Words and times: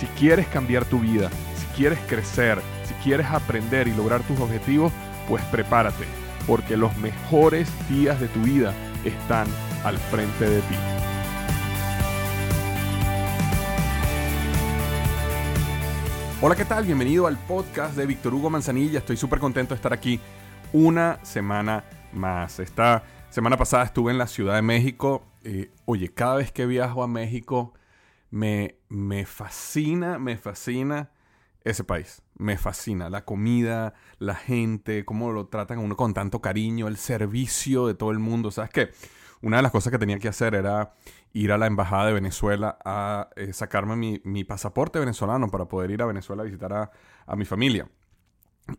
Si 0.00 0.06
quieres 0.06 0.46
cambiar 0.46 0.86
tu 0.86 0.98
vida, 0.98 1.28
si 1.56 1.66
quieres 1.76 1.98
crecer, 2.08 2.58
si 2.84 2.94
quieres 3.04 3.26
aprender 3.26 3.86
y 3.86 3.94
lograr 3.94 4.22
tus 4.22 4.40
objetivos, 4.40 4.94
pues 5.28 5.44
prepárate, 5.44 6.06
porque 6.46 6.78
los 6.78 6.96
mejores 6.96 7.68
días 7.90 8.18
de 8.18 8.28
tu 8.28 8.40
vida 8.40 8.72
están 9.04 9.46
al 9.84 9.98
frente 9.98 10.48
de 10.48 10.60
ti. 10.62 10.74
Hola, 16.40 16.56
¿qué 16.56 16.64
tal? 16.64 16.86
Bienvenido 16.86 17.26
al 17.26 17.36
podcast 17.36 17.94
de 17.94 18.06
Víctor 18.06 18.32
Hugo 18.32 18.48
Manzanilla. 18.48 19.00
Estoy 19.00 19.18
súper 19.18 19.38
contento 19.38 19.74
de 19.74 19.76
estar 19.76 19.92
aquí 19.92 20.18
una 20.72 21.22
semana 21.22 21.84
más. 22.14 22.58
Esta 22.58 23.02
semana 23.28 23.58
pasada 23.58 23.84
estuve 23.84 24.12
en 24.12 24.16
la 24.16 24.28
Ciudad 24.28 24.54
de 24.54 24.62
México. 24.62 25.26
Eh, 25.44 25.70
oye, 25.84 26.08
cada 26.08 26.36
vez 26.36 26.52
que 26.52 26.64
viajo 26.64 27.02
a 27.02 27.06
México 27.06 27.74
me, 28.30 28.78
me 28.88 29.26
fascina, 29.26 30.18
me 30.18 30.36
fascina 30.36 31.10
ese 31.64 31.84
país. 31.84 32.22
Me 32.36 32.56
fascina 32.56 33.10
la 33.10 33.24
comida, 33.24 33.94
la 34.18 34.34
gente, 34.34 35.04
cómo 35.04 35.32
lo 35.32 35.48
tratan 35.48 35.78
a 35.78 35.80
uno 35.82 35.96
con 35.96 36.14
tanto 36.14 36.40
cariño, 36.40 36.88
el 36.88 36.96
servicio 36.96 37.86
de 37.86 37.94
todo 37.94 38.10
el 38.10 38.18
mundo. 38.18 38.50
¿Sabes 38.50 38.70
qué? 38.70 38.90
Una 39.42 39.58
de 39.58 39.62
las 39.62 39.72
cosas 39.72 39.90
que 39.90 39.98
tenía 39.98 40.18
que 40.18 40.28
hacer 40.28 40.54
era 40.54 40.94
ir 41.32 41.52
a 41.52 41.58
la 41.58 41.66
embajada 41.66 42.06
de 42.06 42.12
Venezuela 42.12 42.78
a 42.84 43.30
eh, 43.36 43.52
sacarme 43.52 44.20
mi, 44.22 44.44
pasaporte 44.44 44.98
venezolano 44.98 45.48
para 45.48 45.66
poder 45.66 45.90
ir 45.90 46.02
a 46.02 46.06
Venezuela 46.06 46.42
a 46.42 46.44
visitar 46.44 46.72
a, 46.72 46.90
a 47.26 47.36
mi 47.36 47.44
familia. 47.44 47.88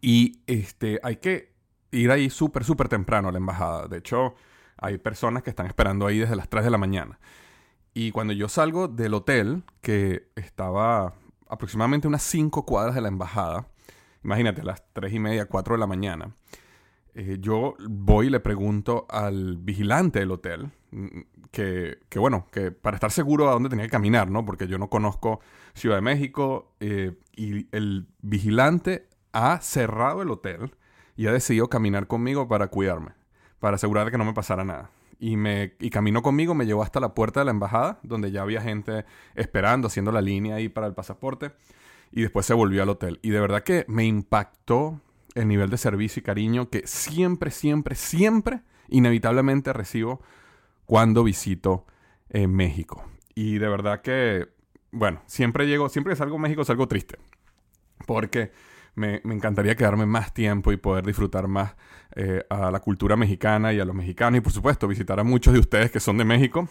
Y 0.02 0.42
este, 0.48 1.00
hay 1.04 1.18
que 1.18 1.54
ir 1.92 2.12
ahí 2.12 2.30
súper, 2.30 2.64
súper 2.64 2.90
temprano 2.90 3.30
a 3.30 3.32
la 3.32 3.38
embajada. 3.38 3.88
De 3.88 3.98
hecho, 3.98 4.36
hay 4.78 4.98
personas 4.98 5.44
que 5.44 5.50
están 5.50 5.68
esperando 5.68 6.08
ahí 6.08 6.20
desde 6.20 6.36
las 6.36 6.50
3 6.50 6.64
de 6.64 6.72
la 6.72 6.78
mañana. 6.78 7.20
Y 7.94 8.12
cuando 8.12 8.34
yo 8.34 8.48
salgo 8.48 8.88
del 8.88 9.14
hotel, 9.14 9.64
que 9.82 10.30
estaba 10.36 11.14
aproximadamente 11.50 12.08
unas 12.08 12.24
5 12.24 12.66
cuadras 12.66 12.96
de 12.96 13.02
la 13.02 13.10
embajada, 13.10 13.68
imagínate, 14.24 14.62
a 14.62 14.66
las 14.66 14.84
3 14.94 15.14
y 15.14 15.20
media, 15.20 15.46
4 15.46 15.76
de 15.76 15.80
la 15.80 15.88
mañana, 15.88 16.34
eh, 17.14 17.38
yo 17.42 17.76
voy 17.90 18.28
y 18.28 18.30
le 18.30 18.40
pregunto 18.40 19.06
al 19.10 19.58
vigilante 19.58 20.20
del 20.20 20.32
hotel 20.32 20.72
mm, 20.92 21.08
que, 21.52 22.00
que, 22.08 22.20
bueno, 22.20 22.48
que 22.52 22.72
para 22.72 22.96
estar 22.96 23.12
seguro 23.12 23.50
a 23.50 23.54
dónde 23.54 23.68
tenía 23.68 23.86
que 23.86 23.92
caminar, 23.92 24.32
¿no? 24.32 24.46
Porque 24.46 24.68
yo 24.68 24.78
no 24.78 24.90
conozco 24.90 25.42
Ciudad 25.74 25.98
de 25.98 26.02
México 26.02 26.74
eh, 26.80 27.18
y 27.36 27.68
el 27.76 28.08
vigilante 28.22 29.10
ha 29.34 29.60
cerrado 29.60 30.22
el 30.22 30.32
hotel 30.32 30.76
y 31.18 31.28
ha 31.28 31.34
decidido 31.34 31.68
caminar 31.70 32.08
conmigo 32.08 32.48
para 32.48 32.68
cuidarme, 32.68 33.12
para 33.60 33.76
asegurar 33.76 34.12
que 34.12 34.18
no 34.18 34.24
me 34.24 34.34
pasara 34.34 34.64
nada 34.64 34.90
y, 35.22 35.38
me, 35.38 35.76
y 35.80 35.92
caminó 35.92 36.24
conmigo, 36.24 36.56
me 36.56 36.66
llevó 36.66 36.82
hasta 36.82 37.00
la 37.00 37.14
puerta 37.14 37.42
de 37.42 37.46
la 37.46 37.52
embajada, 37.52 38.00
donde 38.02 38.32
ya 38.32 38.42
había 38.42 38.60
gente 38.60 39.06
esperando, 39.36 39.86
haciendo 39.88 40.12
la 40.12 40.20
línea 40.20 40.56
ahí 40.56 40.68
para 40.68 40.88
el 40.88 40.96
pasaporte, 40.96 41.52
y 42.12 42.24
después 42.24 42.48
se 42.48 42.56
volvió 42.56 42.82
al 42.82 42.90
hotel. 42.90 43.20
Y 43.22 43.30
de 43.30 43.40
verdad 43.40 43.62
que 43.62 43.86
me 43.88 44.04
impactó 44.04 45.00
el 45.36 45.48
nivel 45.48 45.70
de 45.70 45.78
servicio 45.78 46.22
y 46.22 46.24
cariño 46.24 46.72
que 46.72 46.88
siempre, 46.88 47.52
siempre, 47.52 47.94
siempre, 47.94 48.62
inevitablemente 48.90 49.72
recibo 49.74 50.22
cuando 50.88 51.24
visito 51.24 51.86
eh, 52.30 52.48
México. 52.48 53.06
Y 53.36 53.60
de 53.60 53.70
verdad 53.70 54.02
que, 54.02 54.50
bueno, 54.90 55.22
siempre 55.28 55.68
llego, 55.68 55.88
siempre 55.90 56.14
que 56.14 56.18
salgo 56.18 56.38
a 56.38 56.40
México 56.40 56.66
salgo 56.66 56.88
triste. 56.88 57.20
Porque 58.08 58.52
me, 58.96 59.22
encantaría 59.24 59.76
quedarme 59.76 60.06
más 60.06 60.34
tiempo 60.34 60.72
y 60.72 60.78
poder 60.78 61.06
disfrutar 61.06 61.48
más 61.48 61.76
eh, 62.16 62.46
a 62.50 62.72
la 62.72 62.80
cultura 62.80 63.16
mexicana 63.16 63.74
y 63.74 63.80
a 63.80 63.86
los 63.86 63.96
mexicanos. 63.96 64.38
Y 64.38 64.42
por 64.42 64.52
supuesto, 64.52 64.88
visitar 64.88 65.20
a 65.20 65.24
muchos 65.24 65.54
de 65.54 65.60
ustedes 65.60 65.92
que 65.92 66.00
son 66.00 66.18
de 66.18 66.26
México, 66.26 66.68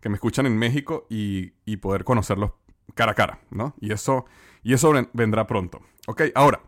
que 0.00 0.08
me 0.08 0.14
escuchan 0.14 0.46
en 0.46 0.56
México 0.56 1.06
y, 1.10 1.52
poder 1.78 2.04
conocerlos 2.04 2.52
cara 2.94 3.12
a 3.12 3.14
cara, 3.14 3.40
¿no? 3.50 3.74
Y 3.80 3.92
eso, 3.92 4.26
y 4.62 4.72
eso 4.72 4.92
vendrá 5.12 5.46
pronto. 5.46 5.80
Ok, 6.06 6.22
ahora, 6.34 6.60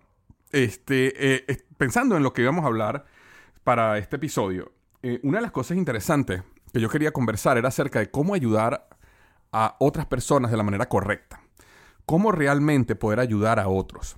este, 0.51 1.37
eh, 1.37 1.65
pensando 1.77 2.17
en 2.17 2.23
lo 2.23 2.33
que 2.33 2.43
íbamos 2.43 2.65
a 2.65 2.69
hablar 2.69 3.07
para 3.65 3.99
este 3.99 4.17
episodio, 4.17 4.73
eh, 5.03 5.21
una 5.23 5.39
de 5.39 5.43
las 5.43 5.53
cosas 5.53 5.77
interesantes 5.77 6.43
que 6.73 6.81
yo 6.81 6.89
quería 6.89 7.13
conversar 7.13 7.57
era 7.57 7.69
acerca 7.69 8.01
de 8.01 8.11
cómo 8.11 8.35
ayudar 8.35 8.89
a 9.53 9.77
otras 9.79 10.07
personas 10.07 10.51
de 10.51 10.57
la 10.57 10.63
manera 10.63 10.89
correcta. 10.89 11.41
Cómo 12.05 12.33
realmente 12.33 12.97
poder 12.97 13.21
ayudar 13.21 13.59
a 13.59 13.69
otros. 13.69 14.17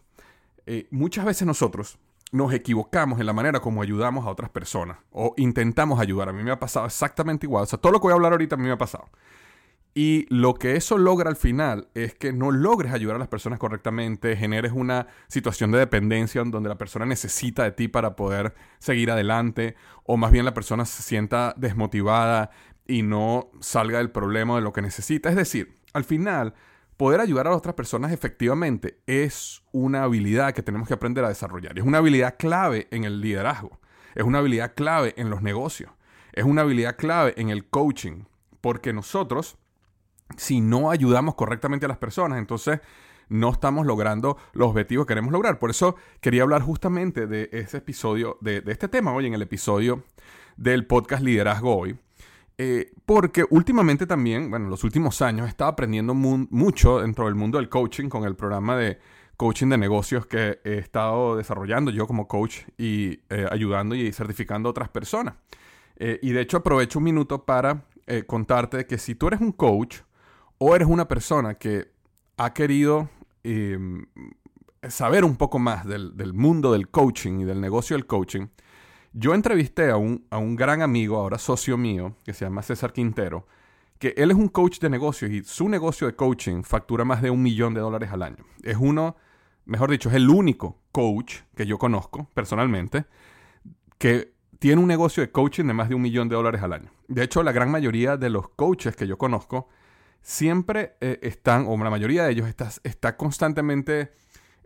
Eh, 0.72 0.86
muchas 0.92 1.24
veces 1.24 1.44
nosotros 1.48 1.98
nos 2.30 2.52
equivocamos 2.52 3.18
en 3.18 3.26
la 3.26 3.32
manera 3.32 3.58
como 3.58 3.82
ayudamos 3.82 4.24
a 4.24 4.30
otras 4.30 4.50
personas 4.50 4.98
o 5.10 5.34
intentamos 5.36 5.98
ayudar. 5.98 6.28
A 6.28 6.32
mí 6.32 6.44
me 6.44 6.52
ha 6.52 6.60
pasado 6.60 6.86
exactamente 6.86 7.44
igual. 7.44 7.64
O 7.64 7.66
sea, 7.66 7.80
todo 7.80 7.90
lo 7.90 7.98
que 7.98 8.04
voy 8.04 8.12
a 8.12 8.14
hablar 8.14 8.30
ahorita 8.30 8.54
a 8.54 8.58
mí 8.58 8.66
me 8.66 8.70
ha 8.70 8.78
pasado. 8.78 9.08
Y 9.94 10.26
lo 10.32 10.54
que 10.54 10.76
eso 10.76 10.96
logra 10.96 11.28
al 11.28 11.34
final 11.34 11.88
es 11.94 12.14
que 12.14 12.32
no 12.32 12.52
logres 12.52 12.92
ayudar 12.92 13.16
a 13.16 13.18
las 13.18 13.26
personas 13.26 13.58
correctamente, 13.58 14.36
generes 14.36 14.70
una 14.70 15.08
situación 15.26 15.72
de 15.72 15.80
dependencia 15.80 16.40
donde 16.44 16.68
la 16.68 16.78
persona 16.78 17.04
necesita 17.04 17.64
de 17.64 17.72
ti 17.72 17.88
para 17.88 18.14
poder 18.14 18.54
seguir 18.78 19.10
adelante, 19.10 19.74
o 20.04 20.16
más 20.16 20.30
bien 20.30 20.44
la 20.44 20.54
persona 20.54 20.84
se 20.84 21.02
sienta 21.02 21.52
desmotivada 21.56 22.52
y 22.86 23.02
no 23.02 23.50
salga 23.58 23.98
del 23.98 24.12
problema 24.12 24.54
de 24.54 24.60
lo 24.60 24.72
que 24.72 24.82
necesita. 24.82 25.30
Es 25.30 25.34
decir, 25.34 25.74
al 25.92 26.04
final 26.04 26.54
poder 27.00 27.22
ayudar 27.22 27.46
a 27.46 27.56
otras 27.56 27.74
personas 27.74 28.12
efectivamente 28.12 29.00
es 29.06 29.62
una 29.72 30.02
habilidad 30.02 30.52
que 30.52 30.62
tenemos 30.62 30.86
que 30.86 30.92
aprender 30.92 31.24
a 31.24 31.30
desarrollar. 31.30 31.78
Es 31.78 31.84
una 31.86 31.96
habilidad 31.96 32.34
clave 32.38 32.88
en 32.90 33.04
el 33.04 33.22
liderazgo. 33.22 33.80
Es 34.14 34.24
una 34.24 34.40
habilidad 34.40 34.74
clave 34.74 35.14
en 35.16 35.30
los 35.30 35.40
negocios. 35.40 35.90
Es 36.34 36.44
una 36.44 36.60
habilidad 36.60 36.98
clave 36.98 37.32
en 37.38 37.48
el 37.48 37.64
coaching. 37.70 38.24
Porque 38.60 38.92
nosotros, 38.92 39.56
si 40.36 40.60
no 40.60 40.90
ayudamos 40.90 41.36
correctamente 41.36 41.86
a 41.86 41.88
las 41.88 41.96
personas, 41.96 42.38
entonces 42.38 42.80
no 43.30 43.50
estamos 43.50 43.86
logrando 43.86 44.36
los 44.52 44.68
objetivos 44.68 45.06
que 45.06 45.12
queremos 45.12 45.32
lograr. 45.32 45.58
Por 45.58 45.70
eso 45.70 45.96
quería 46.20 46.42
hablar 46.42 46.60
justamente 46.60 47.26
de 47.26 47.48
ese 47.50 47.78
episodio, 47.78 48.36
de, 48.42 48.60
de 48.60 48.72
este 48.72 48.88
tema 48.88 49.14
hoy 49.14 49.24
en 49.24 49.32
el 49.32 49.40
episodio 49.40 50.04
del 50.58 50.86
podcast 50.86 51.22
Liderazgo 51.22 51.78
Hoy. 51.78 51.98
Eh, 52.62 52.92
porque 53.06 53.46
últimamente 53.48 54.06
también, 54.06 54.50
bueno, 54.50 54.66
en 54.66 54.70
los 54.70 54.84
últimos 54.84 55.22
años 55.22 55.46
he 55.46 55.48
estado 55.48 55.70
aprendiendo 55.70 56.12
mucho 56.12 57.00
dentro 57.00 57.24
del 57.24 57.34
mundo 57.34 57.56
del 57.56 57.70
coaching 57.70 58.10
con 58.10 58.24
el 58.24 58.36
programa 58.36 58.76
de 58.76 58.98
coaching 59.38 59.68
de 59.68 59.78
negocios 59.78 60.26
que 60.26 60.60
he 60.62 60.76
estado 60.76 61.36
desarrollando 61.36 61.90
yo 61.90 62.06
como 62.06 62.28
coach 62.28 62.58
y 62.76 63.20
eh, 63.30 63.46
ayudando 63.50 63.94
y 63.94 64.12
certificando 64.12 64.68
a 64.68 64.72
otras 64.72 64.90
personas. 64.90 65.36
Eh, 65.96 66.18
y 66.20 66.32
de 66.32 66.42
hecho 66.42 66.58
aprovecho 66.58 66.98
un 66.98 67.06
minuto 67.06 67.46
para 67.46 67.86
contarte 68.26 68.84
que 68.86 68.98
si 68.98 69.14
tú 69.14 69.28
eres 69.28 69.40
un 69.40 69.52
coach 69.52 70.00
o 70.58 70.76
eres 70.76 70.88
una 70.88 71.08
persona 71.08 71.54
que 71.54 71.92
ha 72.36 72.52
querido 72.52 73.08
em, 73.42 74.04
saber 74.86 75.24
un 75.24 75.36
poco 75.36 75.58
más 75.58 75.86
del, 75.86 76.14
del 76.14 76.34
mundo 76.34 76.72
del 76.72 76.88
coaching 76.90 77.38
y 77.38 77.44
del 77.44 77.58
negocio 77.58 77.96
del 77.96 78.04
coaching, 78.04 78.48
yo 79.12 79.34
entrevisté 79.34 79.90
a 79.90 79.96
un, 79.96 80.26
a 80.30 80.38
un 80.38 80.56
gran 80.56 80.82
amigo, 80.82 81.16
ahora 81.16 81.38
socio 81.38 81.76
mío, 81.76 82.16
que 82.24 82.32
se 82.32 82.44
llama 82.44 82.62
César 82.62 82.92
Quintero, 82.92 83.46
que 83.98 84.14
él 84.16 84.30
es 84.30 84.36
un 84.36 84.48
coach 84.48 84.78
de 84.78 84.88
negocios 84.88 85.30
y 85.30 85.42
su 85.44 85.68
negocio 85.68 86.06
de 86.06 86.14
coaching 86.14 86.62
factura 86.62 87.04
más 87.04 87.20
de 87.20 87.30
un 87.30 87.42
millón 87.42 87.74
de 87.74 87.80
dólares 87.80 88.10
al 88.12 88.22
año. 88.22 88.44
Es 88.62 88.76
uno, 88.80 89.16
mejor 89.66 89.90
dicho, 89.90 90.08
es 90.08 90.14
el 90.14 90.28
único 90.30 90.78
coach 90.92 91.40
que 91.54 91.66
yo 91.66 91.78
conozco 91.78 92.28
personalmente 92.34 93.04
que 93.98 94.32
tiene 94.58 94.80
un 94.80 94.88
negocio 94.88 95.22
de 95.22 95.30
coaching 95.30 95.64
de 95.64 95.74
más 95.74 95.88
de 95.88 95.94
un 95.94 96.02
millón 96.02 96.28
de 96.28 96.36
dólares 96.36 96.62
al 96.62 96.72
año. 96.72 96.90
De 97.08 97.22
hecho, 97.22 97.42
la 97.42 97.52
gran 97.52 97.70
mayoría 97.70 98.16
de 98.16 98.30
los 98.30 98.48
coaches 98.50 98.96
que 98.96 99.06
yo 99.06 99.18
conozco 99.18 99.68
siempre 100.22 100.96
eh, 101.00 101.18
están, 101.22 101.66
o 101.66 101.76
la 101.76 101.90
mayoría 101.90 102.24
de 102.24 102.32
ellos 102.32 102.48
está, 102.48 102.70
está 102.84 103.16
constantemente 103.16 104.12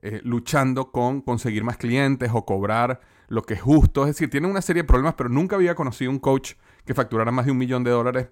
eh, 0.02 0.20
luchando 0.22 0.92
con 0.92 1.22
conseguir 1.22 1.64
más 1.64 1.76
clientes 1.76 2.30
o 2.32 2.44
cobrar 2.44 3.00
lo 3.28 3.42
que 3.42 3.54
es 3.54 3.62
justo. 3.62 4.02
Es 4.02 4.08
decir, 4.08 4.30
tiene 4.30 4.46
una 4.46 4.62
serie 4.62 4.82
de 4.82 4.86
problemas, 4.86 5.14
pero 5.14 5.28
nunca 5.28 5.56
había 5.56 5.74
conocido 5.74 6.10
un 6.10 6.18
coach 6.18 6.54
que 6.84 6.94
facturara 6.94 7.30
más 7.30 7.46
de 7.46 7.52
un 7.52 7.58
millón 7.58 7.84
de 7.84 7.90
dólares. 7.90 8.28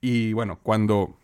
Y 0.00 0.32
bueno, 0.32 0.58
cuando 0.62 1.18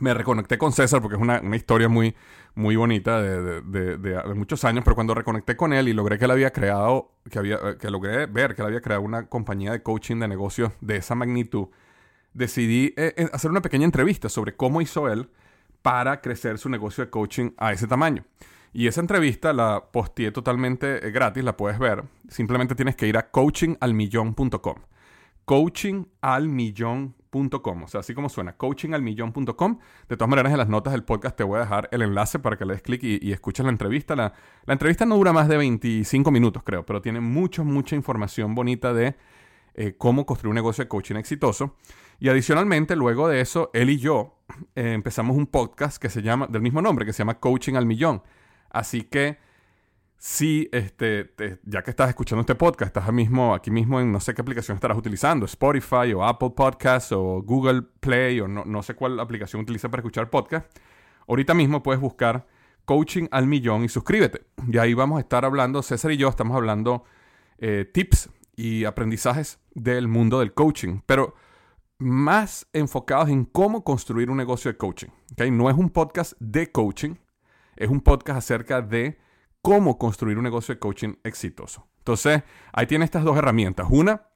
me 0.00 0.14
reconecté 0.14 0.58
con 0.58 0.72
César, 0.72 1.00
porque 1.00 1.16
es 1.16 1.22
una, 1.22 1.40
historia 1.56 1.88
muy, 1.88 2.14
muy 2.54 2.76
bonita 2.76 3.20
de, 3.20 4.22
muchos 4.34 4.64
años, 4.64 4.84
pero 4.84 4.94
cuando 4.94 5.14
reconecté 5.14 5.56
con 5.56 5.72
él 5.72 5.88
y 5.88 5.92
logré 5.92 6.18
que 6.18 6.24
él 6.24 6.30
había 6.30 6.52
creado, 6.52 7.12
que, 7.30 7.38
había, 7.38 7.78
que 7.78 7.90
logré 7.90 8.26
ver 8.26 8.54
que 8.54 8.62
él 8.62 8.68
había 8.68 8.80
creado 8.80 9.02
una 9.02 9.26
compañía 9.26 9.72
de 9.72 9.82
coaching 9.82 10.16
de 10.16 10.28
negocios 10.28 10.72
de 10.80 10.96
esa 10.96 11.14
magnitud, 11.14 11.68
decidí 12.32 12.94
eh, 12.96 13.14
eh, 13.16 13.28
hacer 13.32 13.50
una 13.50 13.62
pequeña 13.62 13.84
entrevista 13.84 14.28
sobre 14.28 14.54
cómo 14.56 14.80
hizo 14.80 15.08
él 15.08 15.30
para 15.82 16.20
crecer 16.20 16.58
su 16.58 16.68
negocio 16.68 17.04
de 17.04 17.10
coaching 17.10 17.50
a 17.56 17.72
ese 17.72 17.86
tamaño. 17.86 18.24
Y 18.72 18.86
esa 18.86 19.00
entrevista 19.00 19.52
la 19.52 19.86
posteé 19.92 20.30
totalmente 20.30 21.06
eh, 21.06 21.10
gratis, 21.10 21.42
la 21.42 21.56
puedes 21.56 21.78
ver. 21.78 22.04
Simplemente 22.28 22.74
tienes 22.74 22.96
que 22.96 23.08
ir 23.08 23.16
a 23.16 23.30
coachingalmillón.com. 23.30 24.76
Coachingalmillón.com. 25.44 27.82
O 27.82 27.88
sea, 27.88 28.00
así 28.00 28.14
como 28.14 28.28
suena, 28.28 28.56
coachingalmillón.com. 28.56 29.78
De 30.08 30.16
todas 30.16 30.30
maneras, 30.30 30.52
en 30.52 30.58
las 30.58 30.68
notas 30.68 30.92
del 30.92 31.02
podcast 31.02 31.36
te 31.36 31.42
voy 31.42 31.56
a 31.56 31.60
dejar 31.60 31.88
el 31.90 32.02
enlace 32.02 32.38
para 32.38 32.56
que 32.56 32.64
le 32.64 32.74
des 32.74 32.82
clic 32.82 33.02
y, 33.02 33.32
escuches 33.32 33.64
la 33.64 33.72
entrevista. 33.72 34.14
La, 34.14 34.32
la, 34.66 34.72
entrevista 34.72 35.04
no 35.04 35.16
dura 35.16 35.32
más 35.32 35.48
de 35.48 35.56
25 35.56 36.30
minutos, 36.30 36.62
creo, 36.64 36.86
pero 36.86 37.02
tiene 37.02 37.18
mucha, 37.20 37.64
mucha 37.64 37.96
información 37.96 38.54
bonita 38.54 38.94
de 38.94 39.16
eh, 39.74 39.94
cómo 39.96 40.26
construir 40.26 40.50
un 40.50 40.56
negocio 40.56 40.84
de 40.84 40.88
coaching 40.88 41.16
exitoso. 41.16 41.76
Y 42.18 42.28
adicionalmente, 42.28 42.96
luego 42.96 43.28
de 43.28 43.40
eso, 43.40 43.70
él 43.72 43.90
y 43.90 43.98
yo 43.98 44.40
eh, 44.74 44.92
empezamos 44.92 45.36
un 45.36 45.46
podcast 45.46 46.00
que 46.00 46.10
se 46.10 46.22
llama, 46.22 46.46
del 46.48 46.62
mismo 46.62 46.82
nombre, 46.82 47.06
que 47.06 47.12
se 47.12 47.18
llama 47.18 47.40
Coaching 47.40 47.74
al 47.74 47.86
Millón. 47.86 48.22
Así 48.70 49.02
que 49.02 49.38
si 50.16 50.68
este, 50.72 51.32
ya 51.64 51.82
que 51.82 51.90
estás 51.90 52.10
escuchando 52.10 52.40
este 52.40 52.54
podcast, 52.54 52.94
estás 52.94 53.12
mismo, 53.12 53.54
aquí 53.54 53.70
mismo 53.70 54.00
en 54.00 54.12
no 54.12 54.20
sé 54.20 54.34
qué 54.34 54.42
aplicación 54.42 54.74
estarás 54.74 54.98
utilizando, 54.98 55.46
Spotify 55.46 56.12
o 56.14 56.24
Apple 56.24 56.50
Podcasts 56.54 57.12
o 57.12 57.42
Google 57.42 57.82
Play 58.00 58.40
o 58.40 58.46
no, 58.46 58.64
no 58.66 58.82
sé 58.82 58.94
cuál 58.94 59.18
aplicación 59.18 59.62
utiliza 59.62 59.88
para 59.88 60.02
escuchar 60.02 60.28
podcast, 60.28 60.66
ahorita 61.26 61.54
mismo 61.54 61.82
puedes 61.82 62.00
buscar 62.00 62.46
Coaching 62.84 63.28
al 63.30 63.46
Millón 63.46 63.84
y 63.84 63.88
suscríbete. 63.88 64.46
Y 64.70 64.76
ahí 64.76 64.94
vamos 64.94 65.18
a 65.18 65.20
estar 65.20 65.44
hablando, 65.44 65.82
César 65.82 66.12
y 66.12 66.18
yo 66.18 66.28
estamos 66.28 66.56
hablando 66.56 67.04
eh, 67.58 67.88
tips 67.90 68.28
y 68.56 68.84
aprendizajes 68.84 69.58
del 69.74 70.06
mundo 70.06 70.40
del 70.40 70.52
coaching, 70.52 71.00
pero 71.06 71.34
más 71.98 72.66
enfocados 72.72 73.28
en 73.28 73.44
cómo 73.44 73.84
construir 73.84 74.28
un 74.28 74.36
negocio 74.36 74.70
de 74.70 74.76
coaching. 74.76 75.08
¿okay? 75.32 75.50
No 75.50 75.70
es 75.70 75.76
un 75.76 75.88
podcast 75.88 76.34
de 76.40 76.70
coaching, 76.70 77.14
es 77.80 77.88
un 77.88 78.02
podcast 78.02 78.38
acerca 78.38 78.82
de 78.82 79.18
cómo 79.62 79.98
construir 79.98 80.36
un 80.36 80.44
negocio 80.44 80.74
de 80.74 80.78
coaching 80.78 81.14
exitoso. 81.24 81.88
Entonces, 81.98 82.42
ahí 82.74 82.86
tiene 82.86 83.06
estas 83.06 83.24
dos 83.24 83.38
herramientas. 83.38 83.86
Una, 83.90 84.26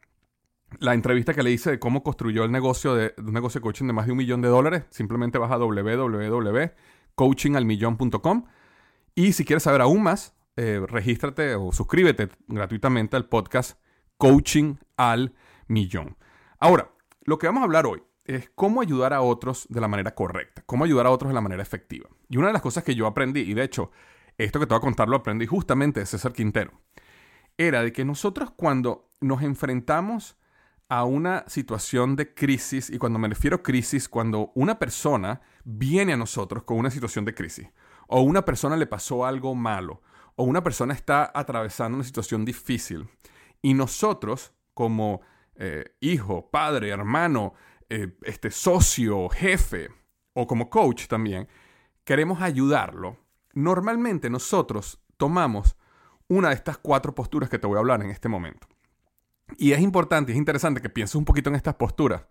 la 0.80 0.94
entrevista 0.94 1.34
que 1.34 1.42
le 1.42 1.50
hice 1.50 1.72
de 1.72 1.78
cómo 1.78 2.02
construyó 2.02 2.44
el 2.44 2.50
negocio 2.50 2.94
de, 2.94 3.12
un 3.18 3.34
negocio 3.34 3.60
de 3.60 3.62
coaching 3.62 3.86
de 3.86 3.92
más 3.92 4.06
de 4.06 4.12
un 4.12 4.18
millón 4.18 4.40
de 4.40 4.48
dólares. 4.48 4.84
Simplemente 4.88 5.36
vas 5.36 5.52
a 5.52 5.58
www.coachingalmillón.com 5.58 8.44
y 9.14 9.34
si 9.34 9.44
quieres 9.44 9.62
saber 9.62 9.82
aún 9.82 10.02
más, 10.02 10.34
eh, 10.56 10.80
regístrate 10.88 11.54
o 11.54 11.70
suscríbete 11.70 12.30
gratuitamente 12.48 13.16
al 13.16 13.28
podcast 13.28 13.78
Coaching 14.16 14.76
al 14.96 15.34
Millón. 15.68 16.16
Ahora, 16.58 16.92
lo 17.24 17.38
que 17.38 17.46
vamos 17.46 17.60
a 17.60 17.64
hablar 17.64 17.84
hoy 17.84 18.02
es 18.24 18.50
cómo 18.54 18.80
ayudar 18.80 19.12
a 19.12 19.20
otros 19.20 19.66
de 19.68 19.80
la 19.80 19.88
manera 19.88 20.14
correcta, 20.14 20.62
cómo 20.66 20.84
ayudar 20.84 21.06
a 21.06 21.10
otros 21.10 21.30
de 21.30 21.34
la 21.34 21.40
manera 21.40 21.62
efectiva. 21.62 22.08
Y 22.28 22.36
una 22.36 22.48
de 22.48 22.54
las 22.54 22.62
cosas 22.62 22.84
que 22.84 22.94
yo 22.94 23.06
aprendí, 23.06 23.40
y 23.40 23.54
de 23.54 23.64
hecho, 23.64 23.90
esto 24.38 24.58
que 24.58 24.66
te 24.66 24.74
voy 24.74 24.78
a 24.78 24.80
contar 24.80 25.08
lo 25.08 25.16
aprendí 25.16 25.46
justamente 25.46 26.00
de 26.00 26.06
César 26.06 26.32
Quintero, 26.32 26.72
era 27.56 27.82
de 27.82 27.92
que 27.92 28.04
nosotros 28.04 28.50
cuando 28.50 29.12
nos 29.20 29.42
enfrentamos 29.42 30.36
a 30.88 31.04
una 31.04 31.44
situación 31.48 32.16
de 32.16 32.34
crisis, 32.34 32.90
y 32.90 32.98
cuando 32.98 33.18
me 33.18 33.28
refiero 33.28 33.56
a 33.56 33.62
crisis, 33.62 34.08
cuando 34.08 34.52
una 34.54 34.78
persona 34.78 35.40
viene 35.64 36.12
a 36.12 36.16
nosotros 36.16 36.64
con 36.64 36.78
una 36.78 36.90
situación 36.90 37.24
de 37.24 37.34
crisis, 37.34 37.68
o 38.06 38.20
una 38.20 38.44
persona 38.44 38.76
le 38.76 38.86
pasó 38.86 39.24
algo 39.24 39.54
malo, 39.54 40.02
o 40.36 40.44
una 40.44 40.62
persona 40.62 40.94
está 40.94 41.30
atravesando 41.34 41.96
una 41.96 42.04
situación 42.04 42.44
difícil, 42.44 43.08
y 43.62 43.74
nosotros, 43.74 44.52
como 44.74 45.22
eh, 45.56 45.96
hijo, 46.00 46.50
padre, 46.50 46.90
hermano, 46.90 47.54
eh, 47.90 48.16
este 48.22 48.50
socio, 48.50 49.28
jefe 49.28 49.88
o 50.32 50.46
como 50.46 50.70
coach 50.70 51.06
también, 51.06 51.48
queremos 52.04 52.40
ayudarlo, 52.42 53.16
normalmente 53.54 54.30
nosotros 54.30 55.00
tomamos 55.16 55.76
una 56.28 56.48
de 56.48 56.54
estas 56.54 56.78
cuatro 56.78 57.14
posturas 57.14 57.48
que 57.48 57.58
te 57.58 57.66
voy 57.66 57.76
a 57.76 57.80
hablar 57.80 58.02
en 58.02 58.10
este 58.10 58.28
momento. 58.28 58.66
Y 59.56 59.72
es 59.72 59.80
importante, 59.80 60.32
es 60.32 60.38
interesante 60.38 60.80
que 60.80 60.88
pienses 60.88 61.14
un 61.14 61.24
poquito 61.24 61.50
en 61.50 61.56
estas 61.56 61.74
posturas 61.74 62.22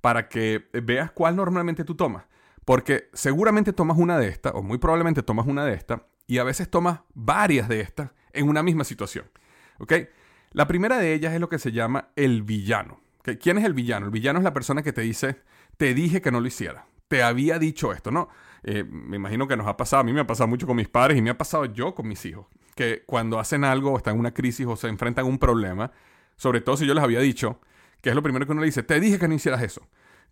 para 0.00 0.28
que 0.28 0.68
veas 0.72 1.10
cuál 1.10 1.36
normalmente 1.36 1.84
tú 1.84 1.94
tomas. 1.94 2.24
Porque 2.64 3.10
seguramente 3.12 3.72
tomas 3.72 3.98
una 3.98 4.18
de 4.18 4.28
estas, 4.28 4.52
o 4.54 4.62
muy 4.62 4.78
probablemente 4.78 5.22
tomas 5.22 5.46
una 5.46 5.64
de 5.64 5.74
estas, 5.74 6.02
y 6.26 6.38
a 6.38 6.44
veces 6.44 6.70
tomas 6.70 7.00
varias 7.14 7.68
de 7.68 7.80
estas 7.80 8.10
en 8.32 8.48
una 8.48 8.62
misma 8.62 8.84
situación. 8.84 9.30
¿Ok? 9.78 9.94
La 10.52 10.66
primera 10.66 10.98
de 10.98 11.12
ellas 11.14 11.32
es 11.32 11.40
lo 11.40 11.48
que 11.48 11.58
se 11.58 11.72
llama 11.72 12.10
el 12.16 12.42
villano. 12.42 13.00
¿Quién 13.40 13.58
es 13.58 13.64
el 13.64 13.74
villano? 13.74 14.06
El 14.06 14.12
villano 14.12 14.38
es 14.38 14.44
la 14.44 14.52
persona 14.52 14.82
que 14.82 14.92
te 14.92 15.02
dice, 15.02 15.40
te 15.76 15.94
dije 15.94 16.20
que 16.20 16.30
no 16.30 16.40
lo 16.40 16.46
hiciera, 16.46 16.86
te 17.08 17.22
había 17.22 17.58
dicho 17.58 17.92
esto, 17.92 18.10
¿no? 18.10 18.28
Eh, 18.62 18.84
me 18.84 19.16
imagino 19.16 19.46
que 19.46 19.56
nos 19.56 19.66
ha 19.66 19.76
pasado, 19.76 20.00
a 20.00 20.04
mí 20.04 20.12
me 20.12 20.20
ha 20.20 20.26
pasado 20.26 20.48
mucho 20.48 20.66
con 20.66 20.76
mis 20.76 20.88
padres 20.88 21.18
y 21.18 21.22
me 21.22 21.30
ha 21.30 21.38
pasado 21.38 21.64
yo 21.66 21.94
con 21.94 22.08
mis 22.08 22.24
hijos, 22.24 22.46
que 22.74 23.02
cuando 23.06 23.38
hacen 23.38 23.64
algo 23.64 23.92
o 23.92 23.96
están 23.96 24.14
en 24.14 24.20
una 24.20 24.32
crisis 24.32 24.66
o 24.66 24.76
se 24.76 24.88
enfrentan 24.88 25.24
a 25.24 25.28
un 25.28 25.38
problema, 25.38 25.92
sobre 26.36 26.60
todo 26.60 26.76
si 26.76 26.86
yo 26.86 26.94
les 26.94 27.04
había 27.04 27.20
dicho, 27.20 27.60
que 28.00 28.10
es 28.10 28.14
lo 28.14 28.22
primero 28.22 28.46
que 28.46 28.52
uno 28.52 28.62
le 28.62 28.66
dice, 28.66 28.82
te 28.82 28.98
dije 29.00 29.18
que 29.18 29.28
no 29.28 29.34
hicieras 29.34 29.62
eso. 29.62 29.86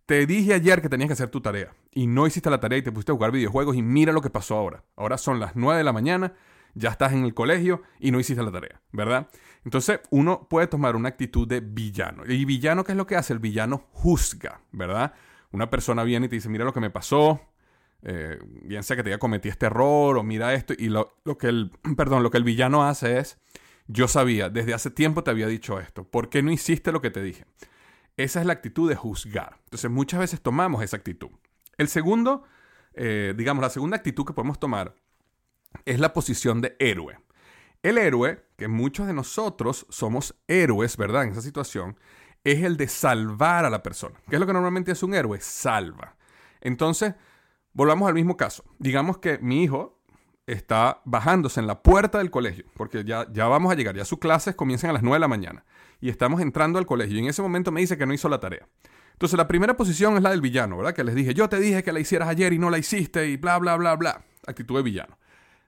Te 0.07 0.25
dije 0.25 0.55
ayer 0.55 0.81
que 0.81 0.89
tenías 0.89 1.09
que 1.09 1.13
hacer 1.13 1.29
tu 1.29 1.43
tarea 1.43 1.75
y 1.93 2.07
no 2.07 2.27
hiciste 2.27 2.49
la 2.49 2.61
tarea 2.61 2.79
y 2.79 2.83
te 2.83 2.91
pusiste 2.91 3.13
a 3.13 3.15
jugar 3.15 3.31
videojuegos 3.31 3.77
y 3.77 3.83
mira 3.83 4.11
lo 4.11 4.23
que 4.23 4.31
pasó 4.31 4.57
ahora. 4.57 4.83
Ahora 4.97 5.19
son 5.19 5.39
las 5.39 5.55
9 5.55 5.77
de 5.77 5.85
la 5.85 5.93
mañana 5.93 6.33
ya 6.75 6.91
estás 6.91 7.13
en 7.13 7.25
el 7.25 7.35
colegio 7.35 7.83
y 7.99 8.11
no 8.11 8.21
hiciste 8.21 8.43
la 8.43 8.53
tarea, 8.53 8.81
¿verdad? 8.93 9.29
Entonces 9.65 10.01
uno 10.11 10.47
puede 10.49 10.67
tomar 10.67 10.97
una 10.97 11.09
actitud 11.09 11.47
de 11.47 11.61
villano. 11.61 12.25
¿Y 12.27 12.45
villano 12.45 12.85
qué 12.85 12.93
es 12.93 12.99
lo 12.99 13.07
que 13.07 13.17
hace? 13.17 13.33
El 13.33 13.39
villano 13.39 13.85
juzga, 13.93 14.61
¿verdad? 14.73 15.15
Una 15.51 15.71
persona 15.71 16.05
viene 16.05 16.27
y 16.27 16.29
te 16.29 16.37
dice, 16.37 16.49
mira 16.49 16.65
lo 16.65 16.73
que 16.73 16.81
me 16.81 16.91
pasó, 16.91 17.41
eh, 18.03 18.39
bien 18.63 18.83
sea 18.83 18.97
que 18.97 19.03
te 19.03 19.11
haya 19.11 19.19
cometido 19.19 19.53
este 19.53 19.67
error 19.67 20.19
o 20.19 20.23
mira 20.23 20.55
esto, 20.55 20.75
y 20.77 20.89
lo, 20.89 21.17
que 21.39 21.49
el, 21.49 21.71
perdón, 21.97 22.23
lo 22.23 22.31
que 22.31 22.39
el 22.39 22.45
villano 22.45 22.87
hace 22.87 23.19
es, 23.19 23.39
yo 23.87 24.07
sabía, 24.07 24.51
desde 24.51 24.75
hace 24.75 24.91
tiempo 24.91 25.25
te 25.25 25.31
había 25.31 25.47
dicho 25.47 25.81
esto, 25.81 26.05
¿por 26.05 26.29
qué 26.29 26.43
no 26.43 26.53
hiciste 26.53 26.93
lo 26.93 27.01
que 27.01 27.11
te 27.11 27.23
dije? 27.23 27.47
Esa 28.17 28.41
es 28.41 28.47
la 28.47 28.53
actitud 28.53 28.89
de 28.89 28.97
juzgar. 28.97 29.59
Entonces 29.65 29.91
muchas 29.91 30.21
veces 30.21 30.41
tomamos 30.41 30.83
esa 30.83 30.97
actitud. 30.97 31.31
El 31.77 31.89
segundo, 31.89 32.43
eh, 32.95 33.33
digamos, 33.37 33.63
la 33.63 33.71
segunda 33.71 33.97
actitud 33.97 34.25
que 34.27 34.33
podemos 34.33 34.59
tomar 34.59 34.95
es 35.85 36.01
la 36.01 36.13
posición 36.13 36.61
de 36.61 36.77
héroe. 36.81 37.21
El 37.83 37.97
héroe, 37.97 38.45
que 38.59 38.69
muchos 38.69 39.07
de 39.07 39.15
nosotros 39.15 39.87
somos 39.89 40.35
héroes, 40.49 40.97
¿verdad? 40.97 41.23
En 41.23 41.31
esa 41.31 41.43
situación, 41.43 41.97
es 42.43 42.65
el 42.65 42.77
de 42.77 42.89
salvar 42.89 43.65
a 43.65 43.71
la 43.71 43.85
persona. 43.85 44.21
¿Qué 44.29 44.35
es 44.35 44.41
lo 44.41 44.47
que 44.47 44.53
normalmente 44.53 44.91
es 44.93 45.03
un 45.05 45.15
héroe? 45.15 45.41
Salva. 45.41 46.17
Entonces, 46.61 47.15
volvamos 47.73 48.09
al 48.09 48.15
mismo 48.15 48.37
caso. 48.37 48.65
Digamos 48.81 49.19
que 49.19 49.39
mi 49.39 49.63
hijo 49.63 50.03
está 50.47 51.03
bajándose 51.05 51.61
en 51.61 51.69
la 51.69 51.83
puerta 51.83 52.19
del 52.19 52.33
colegio, 52.33 52.65
porque 52.75 53.05
ya, 53.05 53.29
ya 53.33 53.47
vamos 53.47 53.71
a 53.71 53.77
llegar, 53.77 53.95
ya 53.95 54.05
sus 54.05 54.19
clases 54.19 54.57
comienzan 54.57 54.91
a 54.91 54.95
las 54.95 55.03
9 55.03 55.17
de 55.17 55.21
la 55.21 55.29
mañana, 55.29 55.65
y 56.01 56.09
estamos 56.09 56.41
entrando 56.41 56.81
al 56.81 56.87
colegio, 56.87 57.17
y 57.17 57.21
en 57.21 57.27
ese 57.27 57.43
momento 57.43 57.71
me 57.71 57.81
dice 57.81 57.97
que 57.97 58.07
no 58.07 58.15
hizo 58.15 58.29
la 58.29 58.41
tarea. 58.41 58.67
Entonces, 59.13 59.37
la 59.37 59.47
primera 59.47 59.77
posición 59.77 60.17
es 60.17 60.23
la 60.23 60.31
del 60.31 60.41
villano, 60.41 60.77
¿verdad? 60.79 60.95
Que 60.95 61.05
les 61.05 61.15
dije, 61.15 61.33
yo 61.33 61.49
te 61.49 61.61
dije 61.61 61.85
que 61.85 61.93
la 61.93 62.01
hicieras 62.01 62.29
ayer 62.29 62.53
y 62.53 62.59
no 62.59 62.71
la 62.71 62.79
hiciste, 62.79 63.29
y 63.29 63.37
bla, 63.37 63.59
bla, 63.59 63.77
bla, 63.77 63.95
bla. 63.95 64.25
Actitud 64.47 64.77
de 64.77 64.83
villano. 64.83 65.17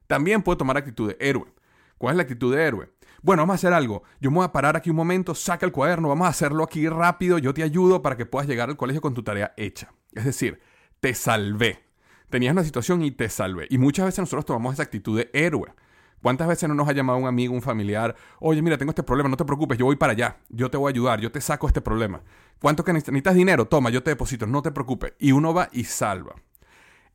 También 0.09 0.43
puede 0.43 0.57
tomar 0.57 0.77
actitud 0.77 1.09
de 1.09 1.17
héroe. 1.21 1.53
¿Cuál 2.01 2.15
es 2.15 2.17
la 2.17 2.23
actitud 2.23 2.57
de 2.57 2.65
héroe? 2.65 2.89
Bueno, 3.21 3.43
vamos 3.43 3.53
a 3.53 3.57
hacer 3.57 3.75
algo. 3.75 4.05
Yo 4.23 4.31
me 4.31 4.37
voy 4.37 4.47
a 4.47 4.53
parar 4.53 4.75
aquí 4.75 4.89
un 4.89 4.97
momento, 4.97 5.35
saca 5.35 5.67
el 5.67 5.73
cuaderno, 5.73 6.09
vamos 6.09 6.27
a 6.27 6.31
hacerlo 6.31 6.65
aquí 6.65 6.89
rápido, 6.89 7.37
yo 7.37 7.53
te 7.53 7.63
ayudo 7.63 8.01
para 8.01 8.17
que 8.17 8.25
puedas 8.25 8.49
llegar 8.49 8.71
al 8.71 8.79
colegio 8.79 9.03
con 9.03 9.13
tu 9.13 9.23
tarea 9.23 9.53
hecha. 9.59 9.93
Es 10.15 10.25
decir, 10.25 10.63
te 11.01 11.13
salvé. 11.13 11.85
Tenías 12.31 12.53
una 12.53 12.65
situación 12.65 13.03
y 13.03 13.11
te 13.11 13.29
salvé. 13.29 13.67
Y 13.69 13.77
muchas 13.77 14.07
veces 14.07 14.21
nosotros 14.21 14.47
tomamos 14.47 14.73
esa 14.73 14.85
actitud 14.85 15.19
de 15.19 15.29
héroe. 15.35 15.75
¿Cuántas 16.23 16.49
veces 16.49 16.71
no 16.71 16.75
nos 16.75 16.89
ha 16.89 16.93
llamado 16.93 17.19
un 17.19 17.27
amigo, 17.27 17.53
un 17.53 17.61
familiar? 17.61 18.17
Oye, 18.39 18.63
mira, 18.63 18.79
tengo 18.79 18.93
este 18.93 19.03
problema, 19.03 19.29
no 19.29 19.37
te 19.37 19.45
preocupes, 19.45 19.77
yo 19.77 19.85
voy 19.85 19.97
para 19.97 20.13
allá, 20.13 20.39
yo 20.49 20.71
te 20.71 20.79
voy 20.79 20.89
a 20.89 20.95
ayudar, 20.95 21.21
yo 21.21 21.31
te 21.31 21.43
saco 21.43 21.67
este 21.67 21.83
problema. 21.83 22.23
¿Cuánto 22.63 22.83
que 22.83 22.95
necesitas 22.95 23.35
dinero? 23.35 23.67
Toma, 23.67 23.91
yo 23.91 24.03
te 24.03 24.09
deposito, 24.13 24.47
no 24.47 24.63
te 24.63 24.71
preocupes. 24.71 25.13
Y 25.19 25.33
uno 25.33 25.53
va 25.53 25.69
y 25.71 25.85
salva. 25.85 26.35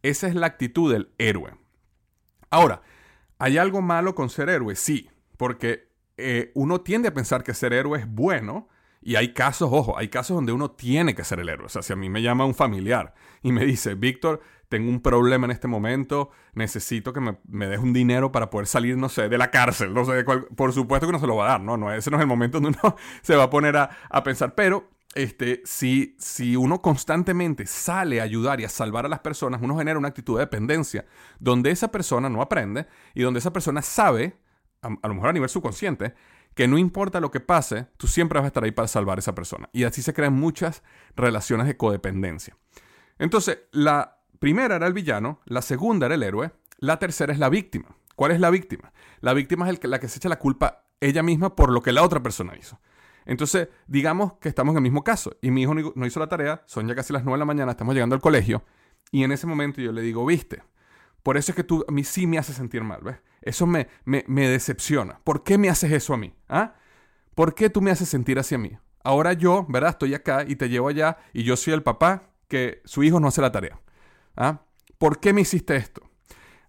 Esa 0.04 0.28
es 0.28 0.36
la 0.36 0.46
actitud 0.46 0.94
del 0.94 1.10
héroe. 1.18 1.56
Ahora, 2.52 2.84
¿hay 3.38 3.58
algo 3.58 3.82
malo 3.82 4.16
con 4.16 4.30
ser 4.30 4.50
héroe? 4.50 4.76
Sí, 4.76 5.10
porque 5.38 5.90
eh, 6.18 6.52
uno 6.56 6.82
tiende 6.82 7.10
a 7.10 7.14
pensar 7.14 7.44
que 7.44 7.54
ser 7.54 7.74
héroe 7.74 8.00
es 8.00 8.08
bueno. 8.08 8.70
Y 9.02 9.18
hay 9.18 9.34
casos, 9.34 9.70
ojo, 9.72 10.00
hay 10.00 10.08
casos 10.08 10.36
donde 10.36 10.52
uno 10.52 10.72
tiene 10.72 11.14
que 11.14 11.24
ser 11.24 11.40
el 11.40 11.50
héroe. 11.50 11.68
O 11.68 11.70
sea, 11.70 11.84
si 11.84 11.94
a 11.94 11.96
mí 11.96 12.10
me 12.10 12.24
llama 12.24 12.44
un 12.46 12.56
familiar 12.56 13.14
y 13.44 13.52
me 13.52 13.64
dice, 13.64 13.94
Víctor, 13.94 14.42
tengo 14.68 14.90
un 14.90 15.00
problema 15.00 15.46
en 15.46 15.52
este 15.52 15.68
momento, 15.68 16.32
necesito 16.54 17.14
que 17.14 17.20
me, 17.20 17.38
me 17.48 17.68
des 17.68 17.80
un 17.80 17.94
dinero 17.94 18.32
para 18.32 18.50
poder 18.50 18.66
salir, 18.66 18.98
no 18.98 19.10
sé, 19.10 19.30
de 19.30 19.38
la 19.38 19.52
cárcel, 19.52 19.94
no 19.94 20.06
sé, 20.06 20.14
de 20.14 20.26
cuál, 20.26 20.46
por 20.56 20.74
supuesto 20.74 21.06
que 21.06 21.14
no 21.14 21.20
se 21.20 21.28
lo 21.28 21.36
va 21.36 21.46
a 21.46 21.50
dar, 21.50 21.62
¿no? 21.62 21.78
no 21.78 21.94
ese 21.94 22.10
no 22.10 22.18
es 22.18 22.22
el 22.22 22.28
momento 22.28 22.60
donde 22.60 22.78
uno 22.82 22.96
se 23.22 23.36
va 23.36 23.44
a 23.44 23.50
poner 23.50 23.78
a, 23.78 23.90
a 24.10 24.24
pensar, 24.24 24.56
pero 24.56 24.90
este, 25.16 25.62
si, 25.64 26.16
si 26.20 26.58
uno 26.58 26.82
constantemente 26.82 27.66
sale 27.66 28.20
a 28.20 28.24
ayudar 28.24 28.60
y 28.60 28.66
a 28.66 28.70
salvar 28.70 29.06
a 29.06 29.10
las 29.10 29.20
personas, 29.20 29.62
uno 29.64 29.78
genera 29.78 29.98
una 29.98 30.10
actitud 30.10 30.36
de 30.36 30.42
dependencia 30.42 31.06
donde 31.40 31.72
esa 31.72 31.90
persona 31.90 32.30
no 32.30 32.42
aprende 32.42 32.86
y 33.14 33.22
donde 33.22 33.40
esa 33.40 33.54
persona 33.54 33.82
sabe, 33.82 34.38
a, 34.82 35.08
lo 35.08 35.14
mejor 35.14 35.30
a 35.30 35.34
nivel 35.34 35.50
subconsciente, 35.50 36.14
que 36.54 36.68
no 36.68 36.78
importa 36.78 37.22
lo 37.22 37.32
que 37.32 37.40
pase, 37.40 37.88
tú 37.98 38.08
siempre 38.08 38.40
vas 38.40 38.46
a 38.46 38.48
estar 38.48 38.64
ahí 38.66 38.72
para 38.72 38.90
salvar 38.90 39.18
a 39.18 39.20
esa 39.20 39.34
persona. 39.34 39.70
Y 39.72 39.86
así 39.86 40.02
se 40.02 40.14
crean 40.14 40.34
muchas 40.34 40.84
relaciones 41.16 41.68
de 41.68 41.78
codependencia. 41.78 42.58
Entonces, 43.18 43.60
la 43.72 44.20
primera 44.40 44.76
era 44.76 44.86
el 44.88 44.94
villano, 44.94 45.40
la 45.46 45.62
segunda 45.62 46.08
era 46.08 46.16
el 46.16 46.24
héroe, 46.24 46.52
la 46.78 47.00
tercera 47.00 47.32
es 47.32 47.40
la 47.40 47.50
víctima. 47.50 47.96
¿Cuál 48.16 48.32
es 48.32 48.40
la 48.42 48.50
víctima? 48.50 48.92
La 49.22 49.34
víctima 49.34 49.70
es 49.70 49.82
la 49.84 50.00
que 50.00 50.10
se 50.10 50.20
echa 50.20 50.30
la 50.30 50.40
culpa 50.40 50.86
ella 51.00 51.24
misma 51.24 51.56
por 51.56 51.72
lo 51.72 51.82
que 51.82 51.92
la 51.92 52.04
otra 52.04 52.22
persona 52.22 52.56
hizo. 52.58 52.80
Entonces, 53.26 53.70
digamos 53.88 54.34
que 54.34 54.50
estamos 54.50 54.74
en 54.74 54.78
el 54.78 54.84
mismo 54.84 55.04
caso 55.04 55.36
y 55.42 55.52
mi 55.52 55.64
hijo 55.64 55.74
no 55.74 56.06
hizo 56.06 56.20
la 56.20 56.28
tarea, 56.28 56.64
son 56.66 56.88
ya 56.88 56.96
casi 56.96 57.12
las 57.12 57.24
9 57.24 57.36
de 57.36 57.40
la 57.40 57.46
mañana, 57.46 57.72
estamos 57.72 57.94
llegando 57.94 58.16
al 58.16 58.22
colegio 58.22 58.64
y 59.12 59.24
en 59.24 59.32
ese 59.32 59.48
momento 59.48 59.82
yo 59.82 59.92
le 59.92 60.02
digo, 60.02 60.26
viste, 60.26 60.64
por 61.24 61.38
eso 61.38 61.52
es 61.52 61.56
que 61.56 61.64
tú 61.64 61.84
a 61.88 61.92
mí 61.92 62.04
sí 62.04 62.28
me 62.28 62.38
hace 62.38 62.54
sentir 62.54 62.84
mal, 62.84 63.02
¿ves? 63.02 63.18
Eso 63.42 63.66
me, 63.66 63.88
me, 64.06 64.24
me 64.28 64.48
decepciona. 64.48 65.20
¿Por 65.24 65.44
qué 65.44 65.58
me 65.58 65.70
haces 65.70 65.92
eso 65.92 66.14
a 66.14 66.18
mí? 66.18 66.36
¿Ah? 66.50 66.76
¿Por 67.34 67.56
qué 67.56 67.70
tú 67.70 67.82
me 67.82 67.92
haces 67.92 68.10
sentir 68.10 68.40
así 68.40 68.56
a 68.56 68.58
mí? 68.58 68.78
Ahora 69.04 69.34
yo, 69.34 69.66
¿verdad? 69.70 69.92
Estoy 69.92 70.14
acá 70.14 70.46
y 70.48 70.56
te 70.56 70.70
llevo 70.70 70.88
allá 70.88 71.18
y 71.34 71.44
yo 71.44 71.56
soy 71.56 71.74
el 71.74 71.84
papá 71.84 72.32
que 72.48 72.82
su 72.86 73.04
hijo 73.04 73.20
no 73.20 73.28
hace 73.28 73.42
la 73.42 73.52
tarea. 73.52 73.80
¿Ah? 74.36 74.62
¿Por 74.98 75.20
qué 75.20 75.34
me 75.34 75.42
hiciste 75.42 75.76
esto? 75.76 76.02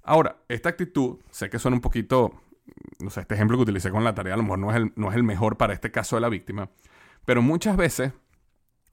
Ahora, 0.03 0.43
esta 0.49 0.69
actitud, 0.69 1.19
sé 1.31 1.51
que 1.51 1.59
suena 1.59 1.77
un 1.77 1.81
poquito, 1.81 2.33
no 2.99 3.11
sé, 3.11 3.21
este 3.21 3.35
ejemplo 3.35 3.57
que 3.57 3.63
utilicé 3.63 3.91
con 3.91 4.05
la 4.05 4.15
tarea 4.15 4.35
a 4.35 4.37
lo 4.37 4.43
mejor 4.43 4.59
no 4.59 4.71
es 4.71 4.77
el, 4.77 4.93
no 4.97 5.11
es 5.11 5.17
el 5.17 5.23
mejor 5.23 5.57
para 5.57 5.73
este 5.73 5.91
caso 5.91 6.17
de 6.17 6.21
la 6.21 6.29
víctima, 6.29 6.71
pero 7.25 7.43
muchas 7.43 7.77
veces 7.77 8.13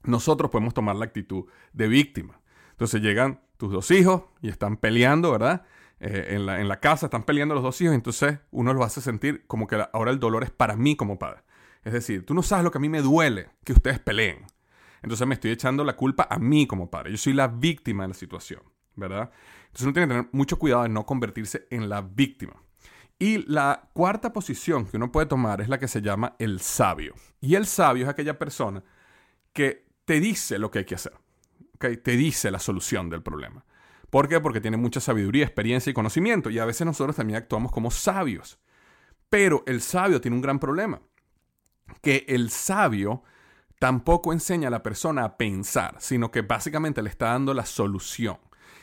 nosotros 0.02 0.50
podemos 0.50 0.74
tomar 0.74 0.96
la 0.96 1.06
actitud 1.06 1.46
de 1.72 1.88
víctima. 1.88 2.40
Entonces 2.72 3.00
llegan 3.00 3.40
tus 3.56 3.72
dos 3.72 3.90
hijos 3.90 4.24
y 4.42 4.48
están 4.48 4.76
peleando, 4.76 5.32
¿verdad? 5.32 5.64
Eh, 6.00 6.34
en, 6.34 6.46
la, 6.46 6.60
en, 6.60 6.68
la, 6.68 6.80
casa 6.80 7.06
están 7.06 7.22
peleando 7.22 7.54
los 7.54 7.62
dos 7.62 7.80
hijos, 7.80 7.94
entonces 7.94 8.38
uno 8.50 8.74
los 8.74 8.84
hace 8.84 9.00
sentir 9.00 9.46
como 9.46 9.66
que 9.66 9.82
ahora 9.92 10.10
el 10.10 10.18
dolor 10.18 10.42
es 10.42 10.50
para 10.50 10.76
mí 10.76 10.96
como 10.96 11.18
padre. 11.18 11.42
Es 11.84 11.92
decir, 11.92 12.26
tú 12.26 12.34
no 12.34 12.42
sabes 12.42 12.64
lo 12.64 12.70
que 12.70 12.78
a 12.78 12.80
mí 12.80 12.88
me 12.88 13.00
duele 13.00 13.50
que 13.64 13.72
ustedes 13.72 14.00
peleen. 14.00 14.44
Entonces 15.02 15.26
me 15.26 15.34
estoy 15.34 15.50
echando 15.50 15.84
la 15.84 15.96
culpa 15.96 16.26
a 16.28 16.38
mí 16.38 16.66
como 16.66 16.90
padre. 16.90 17.10
Yo 17.10 17.18
soy 17.18 17.34
la 17.34 17.46
víctima 17.46 18.04
de 18.04 18.08
la 18.08 18.14
situación, 18.14 18.62
¿verdad? 18.96 19.30
Entonces 19.66 19.82
uno 19.82 19.92
tiene 19.92 20.08
que 20.08 20.14
tener 20.14 20.28
mucho 20.32 20.58
cuidado 20.58 20.84
de 20.84 20.88
no 20.88 21.04
convertirse 21.04 21.66
en 21.70 21.88
la 21.88 22.00
víctima. 22.00 22.54
Y 23.18 23.44
la 23.50 23.90
cuarta 23.92 24.32
posición 24.32 24.86
que 24.86 24.96
uno 24.96 25.12
puede 25.12 25.26
tomar 25.26 25.60
es 25.60 25.68
la 25.68 25.78
que 25.78 25.88
se 25.88 26.02
llama 26.02 26.34
el 26.38 26.60
sabio. 26.60 27.14
Y 27.40 27.54
el 27.54 27.66
sabio 27.66 28.04
es 28.04 28.10
aquella 28.10 28.38
persona 28.38 28.82
que 29.52 29.86
te 30.04 30.20
dice 30.20 30.58
lo 30.58 30.70
que 30.70 30.80
hay 30.80 30.84
que 30.84 30.96
hacer. 30.96 31.14
Te 31.78 32.16
dice 32.16 32.50
la 32.50 32.58
solución 32.58 33.10
del 33.10 33.22
problema. 33.22 33.64
¿Por 34.10 34.28
qué? 34.28 34.40
Porque 34.40 34.60
tiene 34.60 34.76
mucha 34.76 35.00
sabiduría, 35.00 35.44
experiencia 35.44 35.90
y 35.90 35.94
conocimiento. 35.94 36.50
Y 36.50 36.58
a 36.58 36.64
veces 36.64 36.86
nosotros 36.86 37.16
también 37.16 37.36
actuamos 37.36 37.72
como 37.72 37.90
sabios. 37.90 38.58
Pero 39.28 39.62
el 39.66 39.80
sabio 39.80 40.20
tiene 40.20 40.36
un 40.36 40.42
gran 40.42 40.58
problema. 40.58 41.00
Que 42.00 42.24
el 42.28 42.50
sabio 42.50 43.22
tampoco 43.78 44.32
enseña 44.32 44.68
a 44.68 44.70
la 44.70 44.82
persona 44.82 45.24
a 45.24 45.36
pensar, 45.36 45.96
sino 45.98 46.30
que 46.30 46.42
básicamente 46.42 47.02
le 47.02 47.10
está 47.10 47.26
dando 47.26 47.52
la 47.54 47.66
solución. 47.66 48.38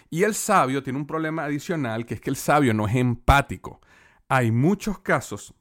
Y 0.09 0.23
el 0.23 0.35
sabio 0.35 0.83
tiene 0.83 0.99
un 0.99 1.07
problema 1.07 1.45
adicional, 1.45 2.05
que 2.05 2.15
es 2.15 2.21
que 2.21 2.29
el 2.29 2.35
sabio 2.35 2.73
no 2.73 2.87
es 2.87 2.95
empático. 2.95 3.81
Hay 4.33 4.49
muchos 4.49 4.97
casos 4.99 5.53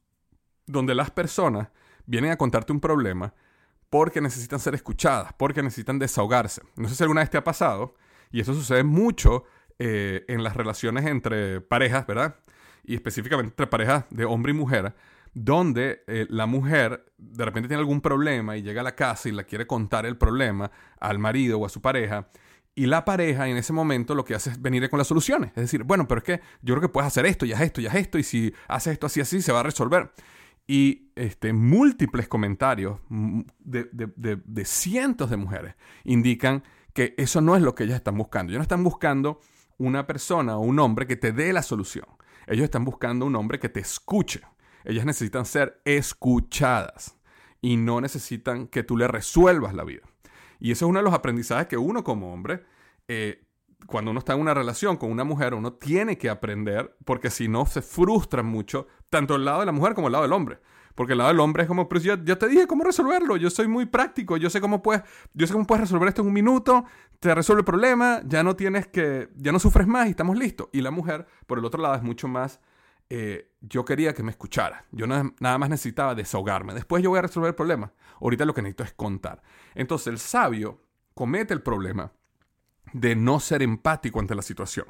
donde 0.64 0.94
las 0.94 1.10
personas 1.10 1.70
vienen 2.06 2.30
a 2.30 2.36
contarte 2.36 2.72
un 2.72 2.78
problema 2.78 3.34
porque 3.88 4.20
necesitan 4.20 4.60
ser 4.60 4.76
escuchadas, 4.76 5.32
porque 5.36 5.60
necesitan 5.60 5.98
desahogarse. 5.98 6.62
No 6.76 6.88
sé 6.88 6.94
si 6.94 7.02
alguna 7.02 7.22
vez 7.22 7.30
te 7.30 7.36
ha 7.36 7.42
pasado, 7.42 7.96
y 8.30 8.38
eso 8.40 8.54
sucede 8.54 8.84
mucho 8.84 9.42
eh, 9.80 10.24
en 10.28 10.44
las 10.44 10.54
relaciones 10.54 11.04
entre 11.06 11.60
parejas, 11.60 12.06
¿verdad? 12.06 12.36
Y 12.84 12.94
específicamente 12.94 13.50
entre 13.50 13.66
parejas 13.66 14.04
de 14.08 14.24
hombre 14.24 14.52
y 14.52 14.54
mujer, 14.54 14.94
donde 15.34 16.04
eh, 16.06 16.28
la 16.30 16.46
mujer 16.46 17.12
de 17.18 17.44
repente 17.44 17.66
tiene 17.66 17.80
algún 17.80 18.00
problema 18.00 18.56
y 18.56 18.62
llega 18.62 18.82
a 18.82 18.84
la 18.84 18.94
casa 18.94 19.28
y 19.28 19.32
le 19.32 19.46
quiere 19.46 19.66
contar 19.66 20.06
el 20.06 20.16
problema 20.16 20.70
al 21.00 21.18
marido 21.18 21.58
o 21.58 21.66
a 21.66 21.68
su 21.68 21.82
pareja. 21.82 22.28
Y 22.74 22.86
la 22.86 23.04
pareja 23.04 23.48
en 23.48 23.56
ese 23.56 23.72
momento 23.72 24.14
lo 24.14 24.24
que 24.24 24.34
hace 24.34 24.50
es 24.50 24.62
venir 24.62 24.88
con 24.88 24.98
las 24.98 25.06
soluciones. 25.06 25.50
Es 25.50 25.62
decir, 25.62 25.84
bueno, 25.84 26.06
pero 26.06 26.18
es 26.18 26.24
que 26.24 26.40
yo 26.62 26.74
creo 26.74 26.80
que 26.80 26.88
puedes 26.88 27.08
hacer 27.08 27.26
esto, 27.26 27.44
y 27.44 27.52
haz 27.52 27.60
esto, 27.60 27.80
y 27.80 27.86
haz 27.86 27.94
esto, 27.96 28.18
y 28.18 28.22
si 28.22 28.54
haces 28.68 28.94
esto 28.94 29.06
así, 29.06 29.20
así, 29.20 29.42
se 29.42 29.52
va 29.52 29.60
a 29.60 29.64
resolver. 29.64 30.12
Y 30.66 31.10
este, 31.16 31.52
múltiples 31.52 32.28
comentarios 32.28 33.00
de, 33.58 33.88
de 33.92 34.64
cientos 34.64 35.28
de 35.28 35.36
mujeres 35.36 35.74
indican 36.04 36.62
que 36.92 37.14
eso 37.18 37.40
no 37.40 37.56
es 37.56 37.62
lo 37.62 37.74
que 37.74 37.84
ellas 37.84 37.96
están 37.96 38.16
buscando. 38.16 38.50
Ellos 38.50 38.60
no 38.60 38.62
están 38.62 38.84
buscando 38.84 39.40
una 39.78 40.06
persona 40.06 40.56
o 40.56 40.60
un 40.60 40.78
hombre 40.78 41.06
que 41.06 41.16
te 41.16 41.32
dé 41.32 41.52
la 41.52 41.62
solución. 41.62 42.06
Ellos 42.46 42.64
están 42.64 42.84
buscando 42.84 43.26
un 43.26 43.36
hombre 43.36 43.58
que 43.58 43.68
te 43.68 43.80
escuche. 43.80 44.42
Ellas 44.84 45.04
necesitan 45.04 45.44
ser 45.44 45.80
escuchadas 45.84 47.16
y 47.60 47.76
no 47.76 48.00
necesitan 48.00 48.66
que 48.66 48.82
tú 48.82 48.96
le 48.96 49.08
resuelvas 49.08 49.74
la 49.74 49.84
vida. 49.84 50.02
Y 50.60 50.72
ese 50.72 50.84
es 50.84 50.88
uno 50.88 50.98
de 50.98 51.04
los 51.04 51.14
aprendizajes 51.14 51.66
que 51.66 51.76
uno 51.76 52.04
como 52.04 52.32
hombre, 52.32 52.64
eh, 53.08 53.44
cuando 53.86 54.10
uno 54.10 54.20
está 54.20 54.34
en 54.34 54.40
una 54.40 54.54
relación 54.54 54.96
con 54.96 55.10
una 55.10 55.24
mujer, 55.24 55.54
uno 55.54 55.72
tiene 55.72 56.18
que 56.18 56.28
aprender, 56.28 56.96
porque 57.04 57.30
si 57.30 57.48
no 57.48 57.66
se 57.66 57.82
frustran 57.82 58.46
mucho, 58.46 58.86
tanto 59.08 59.34
el 59.34 59.44
lado 59.44 59.60
de 59.60 59.66
la 59.66 59.72
mujer 59.72 59.94
como 59.94 60.08
el 60.08 60.12
lado 60.12 60.22
del 60.22 60.32
hombre. 60.32 60.60
Porque 60.94 61.12
el 61.12 61.18
lado 61.18 61.30
del 61.30 61.40
hombre 61.40 61.62
es 61.62 61.68
como, 61.68 61.88
pero 61.88 62.00
yo, 62.00 62.38
te 62.38 62.48
dije 62.48 62.66
cómo 62.66 62.84
resolverlo, 62.84 63.36
yo 63.36 63.48
soy 63.48 63.68
muy 63.68 63.86
práctico, 63.86 64.36
yo 64.36 64.50
sé 64.50 64.60
cómo 64.60 64.82
puedes, 64.82 65.02
yo 65.32 65.46
sé 65.46 65.52
cómo 65.52 65.66
puedes 65.66 65.82
resolver 65.82 66.08
esto 66.08 66.20
en 66.20 66.28
un 66.28 66.34
minuto, 66.34 66.84
te 67.20 67.34
resuelve 67.34 67.60
el 67.60 67.64
problema, 67.64 68.20
ya 68.26 68.42
no 68.42 68.54
tienes 68.54 68.86
que, 68.86 69.30
ya 69.36 69.50
no 69.50 69.58
sufres 69.58 69.86
más 69.86 70.08
y 70.08 70.10
estamos 70.10 70.36
listos. 70.36 70.68
Y 70.72 70.82
la 70.82 70.90
mujer, 70.90 71.26
por 71.46 71.58
el 71.58 71.64
otro 71.64 71.80
lado, 71.80 71.94
es 71.94 72.02
mucho 72.02 72.28
más 72.28 72.60
eh, 73.12 73.50
yo 73.60 73.84
quería 73.84 74.14
que 74.14 74.22
me 74.22 74.30
escuchara. 74.30 74.84
Yo 74.92 75.06
nada 75.06 75.58
más 75.58 75.68
necesitaba 75.68 76.14
desahogarme. 76.14 76.72
Después 76.72 77.02
yo 77.02 77.10
voy 77.10 77.18
a 77.18 77.22
resolver 77.22 77.48
el 77.48 77.54
problema. 77.56 77.92
Ahorita 78.20 78.44
lo 78.44 78.54
que 78.54 78.62
necesito 78.62 78.84
es 78.84 78.92
contar. 78.92 79.42
Entonces 79.74 80.06
el 80.06 80.18
sabio 80.18 80.80
comete 81.14 81.52
el 81.52 81.60
problema 81.60 82.12
de 82.92 83.16
no 83.16 83.40
ser 83.40 83.62
empático 83.62 84.20
ante 84.20 84.36
la 84.36 84.42
situación. 84.42 84.86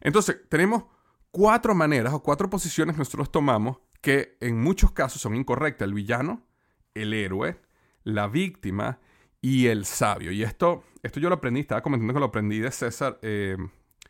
Entonces 0.00 0.38
tenemos 0.48 0.84
cuatro 1.32 1.74
maneras 1.74 2.14
o 2.14 2.22
cuatro 2.22 2.48
posiciones 2.48 2.94
que 2.94 3.00
nosotros 3.00 3.30
tomamos 3.32 3.78
que 4.00 4.38
en 4.40 4.60
muchos 4.60 4.92
casos 4.92 5.20
son 5.20 5.34
incorrectas. 5.34 5.86
El 5.86 5.94
villano, 5.94 6.46
el 6.94 7.12
héroe, 7.12 7.60
la 8.04 8.28
víctima 8.28 9.00
y 9.40 9.66
el 9.66 9.86
sabio. 9.86 10.30
Y 10.30 10.44
esto, 10.44 10.84
esto 11.02 11.18
yo 11.18 11.28
lo 11.28 11.34
aprendí, 11.34 11.60
estaba 11.60 11.82
comentando 11.82 12.14
que 12.14 12.20
lo 12.20 12.26
aprendí 12.26 12.60
de 12.60 12.70
César, 12.70 13.18
eh, 13.22 13.56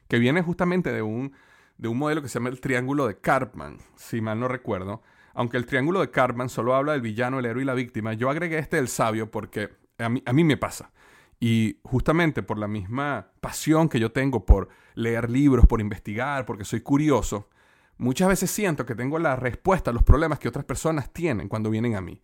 que 0.08 0.18
viene 0.18 0.42
justamente 0.42 0.92
de 0.92 1.00
un 1.00 1.32
de 1.80 1.88
un 1.88 1.96
modelo 1.96 2.20
que 2.20 2.28
se 2.28 2.34
llama 2.34 2.50
el 2.50 2.60
triángulo 2.60 3.06
de 3.06 3.18
Karpman, 3.18 3.78
si 3.96 4.20
mal 4.20 4.38
no 4.38 4.48
recuerdo. 4.48 5.02
Aunque 5.32 5.56
el 5.56 5.64
triángulo 5.64 6.00
de 6.00 6.10
Karpman 6.10 6.50
solo 6.50 6.74
habla 6.74 6.92
del 6.92 7.00
villano, 7.00 7.38
el 7.38 7.46
héroe 7.46 7.62
y 7.62 7.66
la 7.66 7.72
víctima, 7.72 8.12
yo 8.12 8.28
agregué 8.28 8.58
este 8.58 8.76
del 8.76 8.88
sabio 8.88 9.30
porque 9.30 9.70
a 9.96 10.10
mí, 10.10 10.22
a 10.26 10.32
mí 10.34 10.44
me 10.44 10.58
pasa. 10.58 10.92
Y 11.40 11.78
justamente 11.82 12.42
por 12.42 12.58
la 12.58 12.68
misma 12.68 13.32
pasión 13.40 13.88
que 13.88 13.98
yo 13.98 14.12
tengo 14.12 14.44
por 14.44 14.68
leer 14.94 15.30
libros, 15.30 15.66
por 15.66 15.80
investigar, 15.80 16.44
porque 16.44 16.66
soy 16.66 16.82
curioso, 16.82 17.48
muchas 17.96 18.28
veces 18.28 18.50
siento 18.50 18.84
que 18.84 18.94
tengo 18.94 19.18
la 19.18 19.34
respuesta 19.36 19.90
a 19.90 19.94
los 19.94 20.02
problemas 20.02 20.38
que 20.38 20.48
otras 20.48 20.66
personas 20.66 21.10
tienen 21.14 21.48
cuando 21.48 21.70
vienen 21.70 21.96
a 21.96 22.02
mí. 22.02 22.20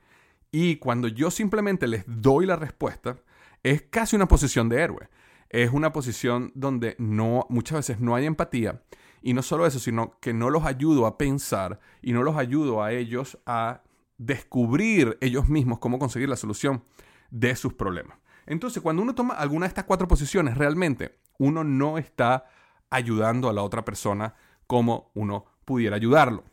Y 0.52 0.76
cuando 0.76 1.08
yo 1.08 1.30
simplemente 1.30 1.86
les 1.86 2.04
doy 2.06 2.44
la 2.44 2.56
respuesta, 2.56 3.16
es 3.62 3.80
casi 3.88 4.16
una 4.16 4.28
posición 4.28 4.68
de 4.68 4.82
héroe. 4.82 5.08
Es 5.48 5.70
una 5.72 5.94
posición 5.94 6.52
donde 6.54 6.94
no, 6.98 7.46
muchas 7.48 7.78
veces 7.78 8.00
no 8.00 8.14
hay 8.14 8.26
empatía 8.26 8.82
y 9.23 9.35
no 9.35 9.42
solo 9.42 9.66
eso, 9.66 9.78
sino 9.78 10.18
que 10.20 10.32
no 10.32 10.50
los 10.50 10.64
ayudo 10.64 11.06
a 11.06 11.18
pensar 11.18 11.80
y 12.02 12.12
no 12.12 12.23
los 12.23 12.37
ayudo 12.37 12.82
a 12.82 12.92
ellos 12.92 13.38
a 13.46 13.82
descubrir 14.18 15.18
ellos 15.20 15.49
mismos 15.49 15.78
cómo 15.78 15.99
conseguir 15.99 16.28
la 16.28 16.37
solución 16.37 16.82
de 17.30 17.56
sus 17.56 17.75
problemas. 17.75 18.18
Entonces, 18.46 18.82
cuando 18.82 19.02
uno 19.02 19.14
toma 19.14 19.35
alguna 19.35 19.66
de 19.66 19.68
estas 19.68 19.85
cuatro 19.85 20.06
posiciones, 20.06 20.56
realmente 20.56 21.18
uno 21.38 21.64
no 21.64 21.99
está 21.99 22.46
ayudando 22.90 23.49
a 23.49 23.52
la 23.52 23.62
otra 23.62 23.85
persona 23.85 24.35
como 24.66 25.11
uno 25.14 25.44
pudiera 25.64 25.96
ayudarlo. 25.96 26.44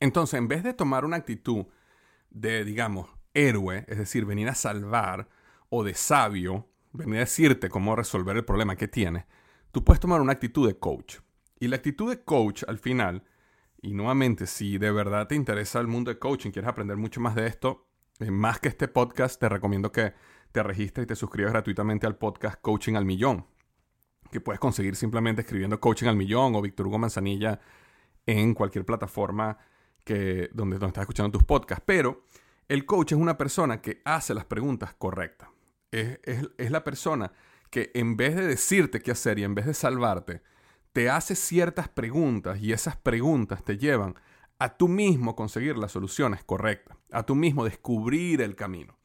Entonces, 0.00 0.38
en 0.38 0.48
vez 0.48 0.62
de 0.62 0.74
tomar 0.74 1.04
una 1.04 1.16
actitud 1.16 1.66
de, 2.30 2.64
digamos, 2.64 3.08
héroe, 3.34 3.84
es 3.88 3.98
decir, 3.98 4.24
venir 4.24 4.48
a 4.48 4.54
salvar, 4.54 5.28
o 5.70 5.84
de 5.84 5.94
sabio, 5.94 6.68
venir 6.92 7.16
a 7.16 7.20
decirte 7.20 7.68
cómo 7.68 7.96
resolver 7.96 8.36
el 8.36 8.44
problema 8.44 8.76
que 8.76 8.88
tienes, 8.88 9.24
tú 9.70 9.84
puedes 9.84 10.00
tomar 10.00 10.20
una 10.20 10.32
actitud 10.32 10.66
de 10.66 10.78
coach. 10.78 11.18
Y 11.60 11.68
la 11.68 11.76
actitud 11.76 12.08
de 12.08 12.22
coach 12.22 12.64
al 12.68 12.78
final, 12.78 13.24
y 13.80 13.92
nuevamente, 13.92 14.46
si 14.46 14.78
de 14.78 14.90
verdad 14.90 15.26
te 15.26 15.34
interesa 15.34 15.80
el 15.80 15.88
mundo 15.88 16.10
de 16.10 16.18
coaching, 16.18 16.50
quieres 16.50 16.68
aprender 16.68 16.96
mucho 16.96 17.20
más 17.20 17.34
de 17.34 17.46
esto, 17.46 17.88
eh, 18.20 18.30
más 18.30 18.60
que 18.60 18.68
este 18.68 18.88
podcast, 18.88 19.40
te 19.40 19.48
recomiendo 19.48 19.90
que 19.90 20.14
te 20.52 20.62
registres 20.62 21.04
y 21.04 21.06
te 21.06 21.16
suscribas 21.16 21.52
gratuitamente 21.52 22.06
al 22.06 22.16
podcast 22.16 22.60
Coaching 22.60 22.94
al 22.94 23.04
Millón, 23.04 23.46
que 24.30 24.40
puedes 24.40 24.60
conseguir 24.60 24.96
simplemente 24.96 25.42
escribiendo 25.42 25.80
Coaching 25.80 26.06
al 26.06 26.16
Millón 26.16 26.54
o 26.54 26.62
Víctor 26.62 26.86
Hugo 26.86 26.98
Manzanilla 26.98 27.60
en 28.26 28.54
cualquier 28.54 28.84
plataforma 28.84 29.58
que, 30.04 30.50
donde, 30.52 30.78
donde 30.78 30.88
estás 30.88 31.02
escuchando 31.02 31.38
tus 31.38 31.44
podcasts. 31.44 31.84
Pero 31.86 32.24
el 32.68 32.86
coach 32.86 33.12
es 33.12 33.18
una 33.18 33.36
persona 33.36 33.80
que 33.80 34.00
hace 34.04 34.34
las 34.34 34.44
preguntas 34.44 34.94
correctas. 34.94 35.48
Es, 35.90 36.18
es 36.24 36.70
la 36.70 36.84
persona 36.84 37.32
que 37.70 37.90
en 37.94 38.16
vez 38.16 38.36
de 38.36 38.46
decirte 38.46 39.00
qué 39.00 39.10
hacer 39.10 39.38
y 39.38 39.44
en 39.44 39.54
vez 39.54 39.66
de 39.66 39.74
salvarte, 39.74 40.42
te 40.92 41.10
hace 41.10 41.34
ciertas 41.34 41.88
preguntas 41.88 42.60
y 42.60 42.72
esas 42.72 42.96
preguntas 42.96 43.64
te 43.64 43.78
llevan 43.78 44.14
a 44.58 44.76
tú 44.76 44.88
mismo 44.88 45.36
conseguir 45.36 45.76
las 45.76 45.92
soluciones 45.92 46.42
correctas, 46.44 46.96
a 47.12 47.22
tú 47.22 47.34
mismo 47.34 47.64
descubrir 47.64 48.40
el 48.42 48.56
camino. 48.56 48.98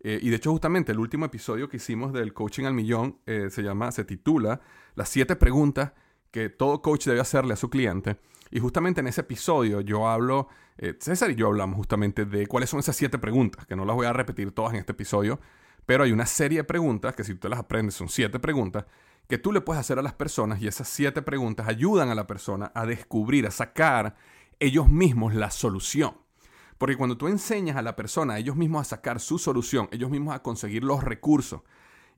Eh, 0.00 0.18
y 0.20 0.30
de 0.30 0.36
hecho, 0.36 0.50
justamente 0.50 0.92
el 0.92 0.98
último 0.98 1.26
episodio 1.26 1.68
que 1.68 1.76
hicimos 1.76 2.12
del 2.12 2.32
coaching 2.32 2.64
al 2.64 2.74
millón 2.74 3.18
eh, 3.26 3.48
se 3.50 3.62
llama, 3.62 3.92
se 3.92 4.04
titula 4.04 4.60
Las 4.94 5.08
siete 5.08 5.36
preguntas 5.36 5.92
que 6.30 6.48
todo 6.48 6.82
coach 6.82 7.06
debe 7.06 7.20
hacerle 7.20 7.54
a 7.54 7.56
su 7.56 7.70
cliente. 7.70 8.18
Y 8.50 8.60
justamente 8.60 9.00
en 9.00 9.06
ese 9.06 9.22
episodio 9.22 9.80
yo 9.80 10.08
hablo, 10.08 10.48
eh, 10.76 10.96
César 10.98 11.30
y 11.30 11.36
yo 11.36 11.46
hablamos 11.46 11.76
justamente 11.76 12.24
de 12.24 12.46
cuáles 12.46 12.70
son 12.70 12.80
esas 12.80 12.96
siete 12.96 13.18
preguntas, 13.18 13.66
que 13.66 13.76
no 13.76 13.84
las 13.84 13.94
voy 13.94 14.06
a 14.06 14.12
repetir 14.12 14.52
todas 14.52 14.72
en 14.72 14.80
este 14.80 14.92
episodio, 14.92 15.40
pero 15.86 16.04
hay 16.04 16.12
una 16.12 16.26
serie 16.26 16.58
de 16.58 16.64
preguntas 16.64 17.14
que 17.14 17.24
si 17.24 17.34
tú 17.34 17.48
las 17.48 17.58
aprendes 17.58 17.94
son 17.94 18.08
siete 18.08 18.38
preguntas 18.38 18.84
que 19.32 19.38
tú 19.38 19.50
le 19.50 19.62
puedes 19.62 19.80
hacer 19.80 19.98
a 19.98 20.02
las 20.02 20.12
personas 20.12 20.60
y 20.60 20.66
esas 20.66 20.86
siete 20.86 21.22
preguntas 21.22 21.66
ayudan 21.66 22.10
a 22.10 22.14
la 22.14 22.26
persona 22.26 22.70
a 22.74 22.84
descubrir, 22.84 23.46
a 23.46 23.50
sacar 23.50 24.14
ellos 24.60 24.90
mismos 24.90 25.34
la 25.34 25.50
solución. 25.50 26.18
Porque 26.76 26.98
cuando 26.98 27.16
tú 27.16 27.28
enseñas 27.28 27.78
a 27.78 27.82
la 27.82 27.96
persona, 27.96 28.34
a 28.34 28.38
ellos 28.38 28.56
mismos 28.56 28.82
a 28.82 28.90
sacar 28.90 29.20
su 29.20 29.38
solución, 29.38 29.88
ellos 29.90 30.10
mismos 30.10 30.34
a 30.34 30.42
conseguir 30.42 30.84
los 30.84 31.02
recursos, 31.02 31.62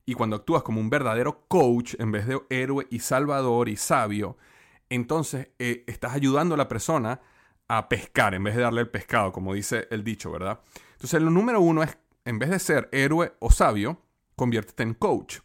y 0.05 0.13
cuando 0.13 0.35
actúas 0.35 0.63
como 0.63 0.81
un 0.81 0.89
verdadero 0.89 1.45
coach 1.47 1.95
en 1.99 2.11
vez 2.11 2.27
de 2.27 2.41
héroe 2.49 2.85
y 2.89 2.99
salvador 2.99 3.69
y 3.69 3.77
sabio, 3.77 4.35
entonces 4.89 5.47
eh, 5.57 5.85
estás 5.87 6.15
ayudando 6.15 6.55
a 6.55 6.57
la 6.57 6.67
persona 6.67 7.21
a 7.69 7.87
pescar 7.87 8.33
en 8.33 8.43
vez 8.43 8.57
de 8.57 8.63
darle 8.63 8.81
el 8.81 8.89
pescado, 8.89 9.31
como 9.31 9.53
dice 9.53 9.87
el 9.89 10.03
dicho, 10.03 10.33
¿verdad? 10.33 10.59
Entonces, 10.91 11.21
lo 11.21 11.29
número 11.29 11.61
uno 11.61 11.81
es, 11.81 11.97
en 12.25 12.39
vez 12.39 12.49
de 12.49 12.59
ser 12.59 12.89
héroe 12.91 13.31
o 13.39 13.51
sabio, 13.51 14.01
conviértete 14.35 14.83
en 14.83 14.95
coach. 14.95 15.44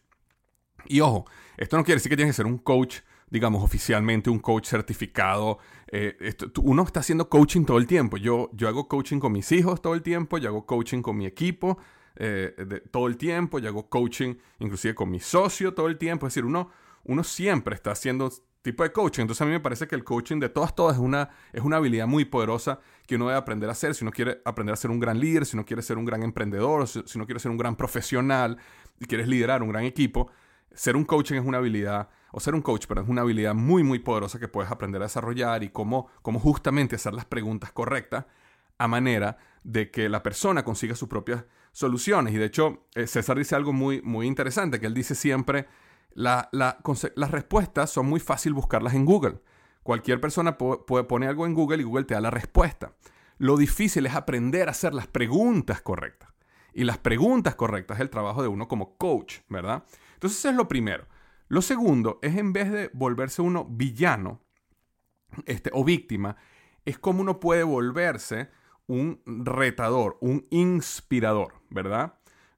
Y 0.87 1.01
ojo, 1.01 1.27
esto 1.57 1.77
no 1.77 1.85
quiere 1.85 1.97
decir 1.97 2.11
que 2.11 2.17
tienes 2.17 2.35
que 2.35 2.37
ser 2.37 2.47
un 2.47 2.59
coach, 2.59 3.01
digamos, 3.29 3.63
oficialmente, 3.63 4.31
un 4.31 4.39
coach 4.39 4.67
certificado. 4.67 5.59
Eh, 5.93 6.35
uno 6.63 6.83
está 6.83 7.01
haciendo 7.01 7.29
coaching 7.29 7.65
todo 7.65 7.79
el 7.79 7.87
tiempo. 7.87 8.17
Yo, 8.17 8.51
yo 8.53 8.69
hago 8.69 8.89
coaching 8.89 9.19
con 9.19 9.33
mis 9.33 9.51
hijos 9.53 9.83
todo 9.83 9.95
el 9.95 10.03
tiempo, 10.03 10.39
yo 10.39 10.49
hago 10.49 10.67
coaching 10.67 11.03
con 11.03 11.17
mi 11.17 11.27
equipo, 11.27 11.79
eh, 12.17 12.55
de, 12.57 12.81
todo 12.81 13.07
el 13.07 13.17
tiempo, 13.17 13.59
yo 13.59 13.69
hago 13.69 13.89
coaching 13.89 14.35
inclusive 14.59 14.95
con 14.95 15.11
mi 15.11 15.21
socio 15.21 15.75
todo 15.75 15.89
el 15.89 15.99
tiempo. 15.99 16.27
Es 16.27 16.35
decir, 16.35 16.45
uno, 16.45 16.71
uno 17.05 17.25
siempre 17.25 17.75
está 17.75 17.93
haciendo 17.93 18.31
tipo 18.63 18.83
de 18.83 18.93
coaching. 18.93 19.23
Entonces 19.23 19.43
a 19.43 19.47
mí 19.47 19.53
me 19.53 19.61
parece 19.61 19.87
que 19.87 19.95
el 19.95 20.05
coaching 20.05 20.39
de 20.39 20.49
todas, 20.49 20.75
todas 20.75 20.97
es 20.97 21.03
una, 21.03 21.31
es 21.53 21.63
una 21.63 21.77
habilidad 21.77 22.07
muy 22.07 22.25
poderosa 22.25 22.81
que 23.07 23.17
uno 23.17 23.27
debe 23.27 23.39
aprender 23.39 23.69
a 23.69 23.73
hacer 23.73 23.95
si 23.95 24.05
uno 24.05 24.13
quiere 24.13 24.41
aprender 24.45 24.73
a 24.73 24.77
ser 24.77 24.91
un 24.91 25.01
gran 25.01 25.19
líder, 25.19 25.47
si 25.47 25.57
uno 25.57 25.65
quiere 25.65 25.83
ser 25.83 25.99
un 25.99 26.05
gran 26.05 26.23
emprendedor, 26.23 26.87
si, 26.87 27.03
si 27.07 27.19
uno 27.19 27.27
quiere 27.27 27.41
ser 27.41 27.51
un 27.51 27.59
gran 27.59 27.77
profesional 27.77 28.59
y 28.99 29.07
quieres 29.07 29.29
liderar 29.29 29.63
un 29.63 29.71
gran 29.71 29.85
equipo. 29.85 30.31
Ser 30.75 30.97
un 30.97 31.05
coaching 31.05 31.37
es 31.37 31.45
una 31.45 31.59
habilidad, 31.59 32.09
o 32.33 32.41
ser 32.41 32.55
un 32.55 32.63
coach, 32.63 32.87
pero 32.89 33.03
es 33.03 33.09
una 33.09 33.23
habilidad 33.23 33.55
muy, 33.55 33.83
muy 33.83 33.99
poderosa 33.99 34.39
que 34.39 34.49
puedes 34.49 34.71
aprender 34.71 35.03
a 35.03 35.07
desarrollar 35.07 35.63
y 35.63 35.71
cómo, 35.71 36.09
cómo 36.23 36.39
justamente 36.39 36.97
hacer 36.97 37.13
las 37.13 37.25
preguntas 37.25 37.73
correctas 37.73 38.27
a 38.79 38.89
manera 38.89 39.37
de 39.63 39.91
que 39.91 40.09
la 40.09 40.23
persona 40.23 40.65
consiga 40.65 40.95
sus 40.95 41.09
propias 41.09 41.45
soluciones. 41.73 42.35
Y 42.35 42.39
de 42.39 42.47
hecho, 42.47 42.87
eh, 42.95 43.07
César 43.07 43.37
dice 43.37 43.55
algo 43.55 43.73
muy, 43.73 44.01
muy 44.03 44.27
interesante, 44.27 44.81
que 44.81 44.87
él 44.87 44.95
dice 44.95 45.15
siempre, 45.15 45.67
la, 46.15 46.49
las 46.53 47.31
respuestas 47.31 47.91
son 47.91 48.07
muy 48.07 48.21
fácil 48.21 48.55
buscarlas 48.55 48.95
en 48.95 49.05
Google. 49.05 49.41
Cualquier 49.83 50.21
persona 50.21 50.57
puede 50.57 51.05
poner 51.05 51.31
algo 51.31 51.47
en 51.47 51.55
Google 51.55 51.81
y 51.81 51.85
Google 51.85 52.05
te 52.05 52.15
da 52.15 52.21
la 52.21 52.31
respuesta. 52.31 52.93
Lo 53.39 53.57
difícil 53.57 54.07
es 54.07 54.15
aprender 54.15 54.69
a 54.69 54.73
hacer 54.73 54.95
las 54.95 55.07
preguntas 55.07 55.81
correctas. 55.81 56.31
Y 56.73 56.85
las 56.85 56.99
preguntas 56.99 57.55
correctas 57.55 57.99
es 57.99 58.03
el 58.03 58.11
trabajo 58.11 58.43
de 58.43 58.49
uno 58.49 58.69
como 58.69 58.97
coach, 58.97 59.39
¿verdad? 59.49 59.85
Entonces 60.15 60.39
eso 60.39 60.51
es 60.51 60.57
lo 60.57 60.69
primero. 60.69 61.07
Lo 61.49 61.63
segundo 61.63 62.19
es 62.23 62.37
en 62.37 62.53
vez 62.53 62.71
de 62.71 62.91
volverse 62.93 63.43
uno 63.43 63.65
villano 63.65 64.41
este, 65.47 65.71
o 65.73 65.85
víctima, 65.85 66.37
es 66.85 66.99
como 66.99 67.21
uno 67.21 67.41
puede 67.41 67.63
volverse 67.63 68.51
un 68.87 69.21
retador, 69.27 70.17
un 70.21 70.47
inspirador, 70.51 71.55
¿verdad? 71.71 72.15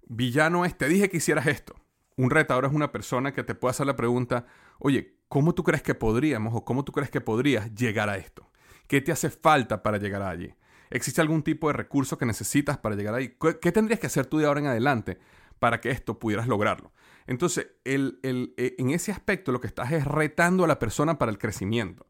Villano 0.07 0.65
es, 0.65 0.77
te 0.77 0.89
dije 0.89 1.11
que 1.11 1.19
hicieras 1.19 1.47
esto. 1.47 1.75
Un 2.17 2.31
retador 2.31 2.67
es 2.67 2.73
una 2.73 2.93
persona 2.93 3.33
que 3.33 3.45
te 3.45 3.55
puede 3.55 3.71
hacer 3.71 3.87
la 3.87 3.97
pregunta, 3.97 4.47
oye, 4.79 5.19
¿cómo 5.29 5.55
tú 5.55 5.65
crees 5.65 5.83
que 5.83 5.95
podríamos 5.95 6.55
o 6.55 6.65
cómo 6.65 6.85
tú 6.85 6.93
crees 6.93 7.11
que 7.11 7.21
podrías 7.21 7.75
llegar 7.75 8.09
a 8.09 8.17
esto? 8.17 8.51
¿Qué 8.87 9.01
te 9.01 9.13
hace 9.13 9.31
falta 9.31 9.83
para 9.83 9.99
llegar 9.99 10.23
allí? 10.23 10.55
¿Existe 10.93 11.23
algún 11.23 11.43
tipo 11.43 11.69
de 11.69 11.73
recurso 11.73 12.19
que 12.19 12.27
necesitas 12.27 12.77
para 12.77 12.95
llegar 12.95 13.15
ahí? 13.15 13.35
¿Qué 13.61 13.73
tendrías 13.73 13.99
que 13.99 14.09
hacer 14.09 14.27
tú 14.27 14.39
de 14.39 14.47
ahora 14.47 14.61
en 14.61 14.67
adelante 14.67 15.19
para 15.59 15.81
que 15.81 15.91
esto 15.91 16.19
pudieras 16.19 16.47
lograrlo? 16.47 16.93
Entonces, 17.27 17.69
el, 17.85 18.21
eh, 18.23 18.75
en 18.79 18.91
ese 18.91 19.11
aspecto 19.11 19.53
lo 19.53 19.61
que 19.61 19.69
estás 19.69 19.91
es 19.93 20.05
retando 20.05 20.65
a 20.65 20.67
la 20.67 20.79
persona 20.79 21.19
para 21.19 21.31
el 21.33 21.39
crecimiento. 21.39 22.07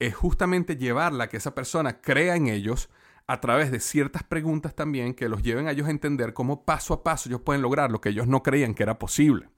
Es 0.00 0.16
justamente 0.16 0.76
llevarla 0.76 1.24
a 1.24 1.28
que 1.28 1.36
esa 1.36 1.54
persona 1.54 2.00
crea 2.00 2.34
en 2.34 2.48
ellos, 2.48 2.90
a 3.28 3.40
través 3.40 3.70
de 3.70 3.78
ciertas 3.78 4.24
preguntas 4.24 4.74
también 4.74 5.14
que 5.14 5.28
los 5.28 5.42
lleven 5.42 5.68
a 5.68 5.70
ellos 5.70 5.86
a 5.86 5.92
entender 5.92 6.34
cómo 6.34 6.64
paso 6.64 6.92
a 6.92 7.04
paso 7.04 7.28
ellos 7.28 7.40
pueden 7.40 7.62
lograr 7.62 7.90
lo 7.92 8.00
que 8.00 8.08
ellos 8.08 8.26
no 8.26 8.42
creían 8.42 8.74
que 8.74 8.82
era 8.82 8.98
posible. 8.98 9.48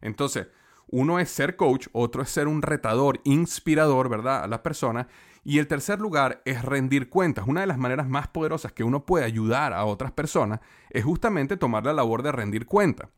Entonces, 0.00 0.46
uno 0.86 1.18
es 1.18 1.28
ser 1.28 1.56
coach, 1.56 1.88
otro 1.92 2.22
es 2.22 2.30
ser 2.30 2.46
un 2.46 2.62
retador, 2.62 3.20
inspirador, 3.24 4.08
¿verdad? 4.08 4.44
A 4.44 4.46
la 4.46 4.62
persona. 4.62 5.08
Y 5.44 5.58
el 5.58 5.66
tercer 5.66 6.00
lugar 6.00 6.40
es 6.44 6.64
rendir 6.64 7.08
cuentas. 7.08 7.46
Una 7.48 7.62
de 7.62 7.66
las 7.66 7.78
maneras 7.78 8.08
más 8.08 8.28
poderosas 8.28 8.72
que 8.72 8.84
uno 8.84 9.04
puede 9.04 9.24
ayudar 9.24 9.72
a 9.72 9.84
otras 9.84 10.12
personas 10.12 10.60
es 10.90 11.04
justamente 11.04 11.56
tomar 11.56 11.84
la 11.84 11.92
labor 11.92 12.22
de 12.22 12.32
rendir 12.32 12.66
cuentas. 12.66 13.08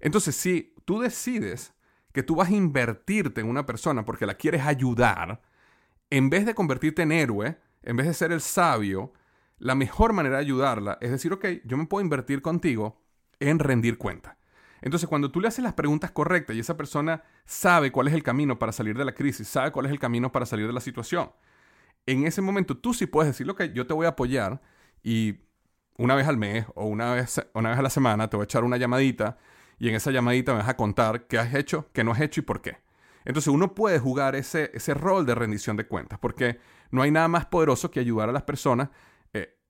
Entonces, 0.00 0.36
si 0.36 0.74
tú 0.84 1.00
decides 1.00 1.74
que 2.12 2.22
tú 2.22 2.34
vas 2.36 2.48
a 2.48 2.54
invertirte 2.54 3.42
en 3.42 3.48
una 3.48 3.66
persona 3.66 4.04
porque 4.04 4.26
la 4.26 4.34
quieres 4.34 4.62
ayudar, 4.64 5.42
en 6.08 6.30
vez 6.30 6.46
de 6.46 6.54
convertirte 6.54 7.02
en 7.02 7.12
héroe, 7.12 7.58
en 7.82 7.96
vez 7.96 8.06
de 8.06 8.14
ser 8.14 8.32
el 8.32 8.40
sabio, 8.40 9.12
la 9.58 9.74
mejor 9.74 10.12
manera 10.12 10.36
de 10.36 10.42
ayudarla 10.42 10.98
es 11.00 11.10
decir, 11.10 11.32
ok, 11.32 11.44
yo 11.64 11.76
me 11.76 11.86
puedo 11.86 12.02
invertir 12.02 12.40
contigo 12.42 13.02
en 13.38 13.58
rendir 13.58 13.98
cuenta. 13.98 14.38
Entonces, 14.82 15.08
cuando 15.08 15.30
tú 15.30 15.40
le 15.40 15.48
haces 15.48 15.64
las 15.64 15.74
preguntas 15.74 16.10
correctas 16.10 16.54
y 16.54 16.60
esa 16.60 16.76
persona 16.76 17.22
sabe 17.44 17.90
cuál 17.90 18.08
es 18.08 18.14
el 18.14 18.22
camino 18.22 18.58
para 18.58 18.72
salir 18.72 18.96
de 18.96 19.04
la 19.04 19.14
crisis, 19.14 19.48
sabe 19.48 19.72
cuál 19.72 19.86
es 19.86 19.92
el 19.92 19.98
camino 19.98 20.32
para 20.32 20.46
salir 20.46 20.66
de 20.66 20.72
la 20.72 20.80
situación, 20.80 21.30
en 22.06 22.26
ese 22.26 22.40
momento 22.42 22.76
tú 22.76 22.94
sí 22.94 23.06
puedes 23.06 23.32
decir, 23.32 23.48
ok, 23.50 23.64
yo 23.74 23.86
te 23.86 23.94
voy 23.94 24.06
a 24.06 24.10
apoyar 24.10 24.60
y 25.02 25.40
una 25.98 26.14
vez 26.14 26.26
al 26.26 26.36
mes 26.36 26.66
o 26.74 26.86
una 26.86 27.14
vez, 27.14 27.44
una 27.54 27.70
vez 27.70 27.78
a 27.78 27.82
la 27.82 27.90
semana 27.90 28.28
te 28.28 28.36
voy 28.36 28.44
a 28.44 28.44
echar 28.44 28.64
una 28.64 28.76
llamadita 28.76 29.38
y 29.78 29.88
en 29.88 29.94
esa 29.94 30.10
llamadita 30.10 30.52
me 30.52 30.58
vas 30.58 30.68
a 30.68 30.76
contar 30.76 31.26
qué 31.26 31.38
has 31.38 31.54
hecho, 31.54 31.88
qué 31.92 32.04
no 32.04 32.12
has 32.12 32.20
hecho 32.20 32.40
y 32.40 32.44
por 32.44 32.62
qué. 32.62 32.78
Entonces 33.24 33.48
uno 33.48 33.74
puede 33.74 33.98
jugar 33.98 34.36
ese, 34.36 34.70
ese 34.72 34.94
rol 34.94 35.26
de 35.26 35.34
rendición 35.34 35.76
de 35.76 35.86
cuentas 35.86 36.18
porque 36.18 36.60
no 36.90 37.02
hay 37.02 37.10
nada 37.10 37.28
más 37.28 37.46
poderoso 37.46 37.90
que 37.90 38.00
ayudar 38.00 38.28
a 38.28 38.32
las 38.32 38.44
personas 38.44 38.90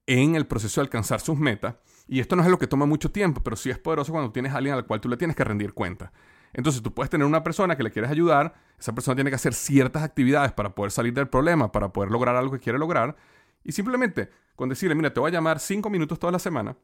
en 0.07 0.37
el 0.37 0.46
proceso 0.46 0.81
de 0.81 0.85
alcanzar 0.87 1.20
sus 1.20 1.37
metas. 1.37 1.75
Y 2.09 2.20
esto 2.20 2.37
no 2.37 2.42
es 2.42 2.49
lo 2.49 2.59
que 2.59 2.66
toma 2.66 2.87
mucho 2.87 3.11
tiempo, 3.11 3.42
pero 3.42 3.57
sí 3.57 3.70
es 3.70 3.79
poderoso 3.79 4.12
cuando 4.12 4.33
tienes 4.33 4.53
a 4.53 4.59
alguien 4.59 4.75
al 4.75 4.87
cual 4.87 5.01
tú 5.01 5.09
le 5.09 5.16
tienes 5.16 5.37
que 5.37 5.44
rendir 5.44 5.75
cuenta. 5.75 6.12
Entonces 6.56 6.82
tú 6.82 6.94
puedes 6.94 7.10
tener 7.10 7.26
una 7.26 7.42
persona 7.42 7.76
que 7.76 7.82
le 7.82 7.90
quieres 7.90 8.10
ayudar, 8.10 8.54
esa 8.80 8.94
persona 8.94 9.14
tiene 9.14 9.28
que 9.28 9.36
hacer 9.36 9.52
ciertas 9.52 10.02
actividades 10.02 10.52
para 10.52 10.74
poder 10.74 10.90
salir 10.90 11.12
del 11.12 11.28
problema, 11.28 11.70
para 11.70 11.92
poder 11.92 12.10
lograr 12.10 12.34
algo 12.34 12.52
que 12.52 12.60
quiere 12.60 12.78
lograr. 12.78 13.14
Y 13.62 13.72
simplemente 13.72 14.30
con 14.56 14.70
decirle, 14.70 14.94
mira, 14.94 15.12
te 15.12 15.20
voy 15.20 15.28
a 15.28 15.34
llamar 15.34 15.60
cinco 15.60 15.90
minutos 15.90 16.18
toda 16.18 16.32
la 16.32 16.38
semana, 16.38 16.78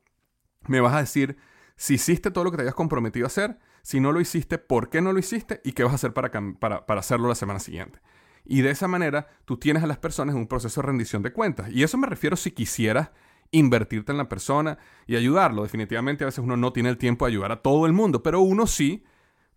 me 0.69 0.83
vas 0.83 0.93
a 0.93 0.99
decir 0.99 1.39
si 1.75 1.95
hiciste 1.95 2.31
todo 2.31 2.45
lo 2.45 2.51
que 2.51 2.59
te 2.59 2.65
habías 2.65 2.75
comprometido 2.75 3.25
a 3.25 3.29
hacer, 3.29 3.59
si 3.81 3.99
no 3.99 4.13
lo 4.13 4.21
hiciste, 4.21 4.59
por 4.59 4.91
qué 4.91 5.01
no 5.01 5.15
lo 5.15 5.19
hiciste 5.19 5.63
y 5.65 5.73
qué 5.73 5.85
vas 5.85 5.93
a 5.93 5.95
hacer 5.95 6.13
para, 6.13 6.31
para, 6.61 6.85
para 6.85 7.01
hacerlo 7.01 7.29
la 7.29 7.35
semana 7.35 7.59
siguiente. 7.59 7.99
Y 8.45 8.61
de 8.61 8.73
esa 8.73 8.89
manera 8.89 9.27
tú 9.47 9.57
tienes 9.57 9.83
a 9.83 9.87
las 9.87 9.97
personas 9.97 10.35
en 10.35 10.43
un 10.43 10.49
proceso 10.49 10.83
de 10.83 10.87
rendición 10.87 11.23
de 11.23 11.33
cuentas. 11.33 11.71
Y 11.71 11.83
eso 11.83 11.97
me 11.97 12.07
refiero 12.07 12.37
si 12.37 12.51
quisieras 12.51 13.11
invertirte 13.53 14.13
en 14.13 14.19
la 14.19 14.29
persona 14.29 14.77
y 15.07 15.17
ayudarlo. 15.17 15.63
Definitivamente 15.63 16.25
a 16.25 16.27
veces 16.27 16.45
uno 16.45 16.59
no 16.59 16.75
tiene 16.75 16.91
el 16.91 16.99
tiempo 16.99 17.25
de 17.25 17.33
ayudar 17.33 17.53
a 17.53 17.63
todo 17.63 17.87
el 17.87 17.95
mundo, 17.95 18.23
pero 18.23 18.41
uno 18.41 18.67
sí 18.67 19.03